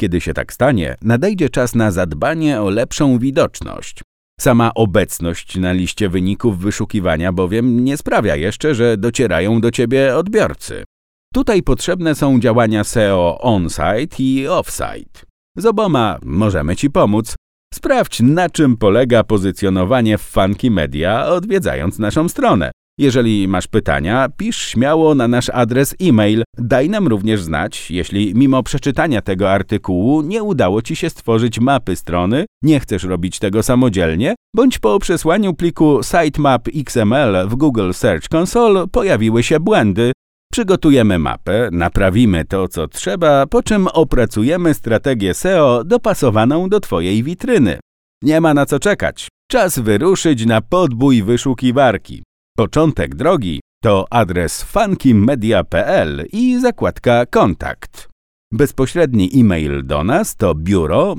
Kiedy 0.00 0.20
się 0.20 0.34
tak 0.34 0.52
stanie, 0.52 0.96
nadejdzie 1.02 1.48
czas 1.50 1.74
na 1.74 1.90
zadbanie 1.90 2.62
o 2.62 2.70
lepszą 2.70 3.18
widoczność. 3.18 4.00
Sama 4.40 4.74
obecność 4.74 5.56
na 5.56 5.72
liście 5.72 6.08
wyników 6.08 6.58
wyszukiwania 6.58 7.32
bowiem 7.32 7.84
nie 7.84 7.96
sprawia 7.96 8.36
jeszcze, 8.36 8.74
że 8.74 8.96
docierają 8.96 9.60
do 9.60 9.70
ciebie 9.70 10.16
odbiorcy. 10.16 10.84
Tutaj 11.32 11.62
potrzebne 11.62 12.14
są 12.14 12.40
działania 12.40 12.84
SEO 12.84 13.38
on-site 13.40 14.16
i 14.18 14.46
off-site. 14.48 15.24
Z 15.56 15.66
oboma 15.66 16.18
możemy 16.24 16.76
Ci 16.76 16.90
pomóc. 16.90 17.34
Sprawdź, 17.74 18.20
na 18.20 18.50
czym 18.50 18.76
polega 18.76 19.24
pozycjonowanie 19.24 20.18
w 20.18 20.22
Funky 20.22 20.70
Media, 20.70 21.26
odwiedzając 21.26 21.98
naszą 21.98 22.28
stronę. 22.28 22.70
Jeżeli 22.98 23.48
masz 23.48 23.66
pytania, 23.66 24.28
pisz 24.36 24.56
śmiało 24.56 25.14
na 25.14 25.28
nasz 25.28 25.50
adres 25.50 25.94
e-mail. 26.00 26.42
Daj 26.58 26.90
nam 26.90 27.08
również 27.08 27.42
znać, 27.42 27.90
jeśli 27.90 28.34
mimo 28.34 28.62
przeczytania 28.62 29.22
tego 29.22 29.50
artykułu 29.50 30.22
nie 30.22 30.42
udało 30.42 30.82
Ci 30.82 30.96
się 30.96 31.10
stworzyć 31.10 31.60
mapy 31.60 31.96
strony, 31.96 32.44
nie 32.62 32.80
chcesz 32.80 33.04
robić 33.04 33.38
tego 33.38 33.62
samodzielnie, 33.62 34.34
bądź 34.56 34.78
po 34.78 34.98
przesłaniu 34.98 35.54
pliku 35.54 36.00
sitemap 36.02 36.68
XML 36.74 37.48
w 37.48 37.54
Google 37.54 37.92
Search 37.92 38.34
Console 38.34 38.86
pojawiły 38.86 39.42
się 39.42 39.60
błędy, 39.60 40.12
Przygotujemy 40.52 41.18
mapę, 41.18 41.68
naprawimy 41.72 42.44
to, 42.44 42.68
co 42.68 42.88
trzeba, 42.88 43.46
po 43.46 43.62
czym 43.62 43.88
opracujemy 43.88 44.74
strategię 44.74 45.34
SEO 45.34 45.84
dopasowaną 45.84 46.68
do 46.68 46.80
Twojej 46.80 47.22
witryny. 47.22 47.80
Nie 48.22 48.40
ma 48.40 48.54
na 48.54 48.66
co 48.66 48.78
czekać. 48.78 49.28
Czas 49.50 49.78
wyruszyć 49.78 50.46
na 50.46 50.60
podbój 50.60 51.22
wyszukiwarki. 51.22 52.22
Początek 52.56 53.14
drogi 53.14 53.60
to 53.82 54.06
adres 54.10 54.62
funkymedia.pl 54.62 56.26
i 56.32 56.60
zakładka 56.60 57.26
kontakt. 57.26 58.08
Bezpośredni 58.52 59.30
e-mail 59.34 59.86
do 59.86 60.04
nas 60.04 60.36
to 60.36 60.54
biuro. 60.54 61.14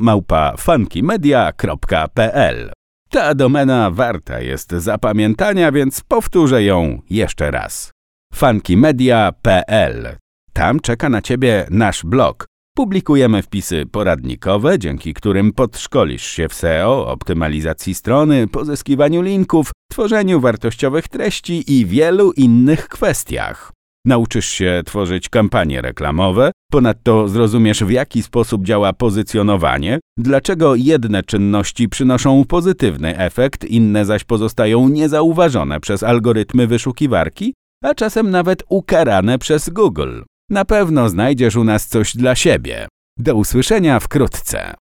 Ta 3.10 3.36
domena 3.36 3.91
warta 3.91 4.41
jest 4.41 4.72
zapamiętania, 4.72 5.72
więc 5.72 6.02
powtórzę 6.02 6.63
ją 6.63 7.02
jeszcze 7.10 7.52
raz 7.52 7.93
funkymedia.pl. 8.34 10.17
Tam 10.54 10.80
czeka 10.80 11.10
na 11.10 11.22
Ciebie 11.22 11.67
nasz 11.69 12.04
blog. 12.04 12.46
Publikujemy 12.76 13.41
wpisy 13.41 13.86
poradnikowe, 13.91 14.80
dzięki 14.80 15.13
którym 15.13 15.54
podszkolisz 15.54 16.26
się 16.26 16.50
w 16.50 16.54
SEO, 16.54 17.08
optymalizacji 17.08 17.96
strony, 17.96 18.48
pozyskiwaniu 18.48 19.22
linków, 19.22 19.72
tworzeniu 19.91 20.39
wartościowych 20.39 21.08
treści 21.08 21.74
i 21.74 21.86
wielu 21.86 22.32
innych 22.32 22.88
kwestiach. 22.88 23.72
Nauczysz 24.06 24.50
się 24.50 24.82
tworzyć 24.86 25.30
kampanie 25.30 25.82
reklamowe, 25.82 26.52
ponadto 26.72 27.28
zrozumiesz 27.28 27.84
w 27.84 27.89
jaki 27.89 28.24
sposób 28.24 28.65
działa 28.65 28.93
pozycjonowanie, 28.93 30.00
dlaczego 30.17 30.76
jedne 30.76 31.24
czynności 31.24 31.89
przynoszą 31.89 32.46
pozytywny 32.46 33.17
efekt, 33.17 33.65
inne 33.65 34.06
zaś 34.06 34.24
pozostają 34.24 34.89
niezauważone 34.89 35.80
przez 35.80 36.04
algorytmy 36.04 36.67
wyszukiwarki 36.67 37.54
a 37.84 37.93
czasem 37.93 38.30
nawet 38.30 38.63
ukarane 38.69 39.39
przez 39.39 39.69
Google. 39.69 40.22
Na 40.50 40.65
pewno 40.65 41.10
znajdziesz 41.10 41.56
u 41.56 41.63
nas 41.63 41.88
coś 41.88 42.17
dla 42.17 42.36
siebie. 42.36 42.88
Do 43.17 43.36
usłyszenia 43.36 44.00
wkrótce. 44.00 44.74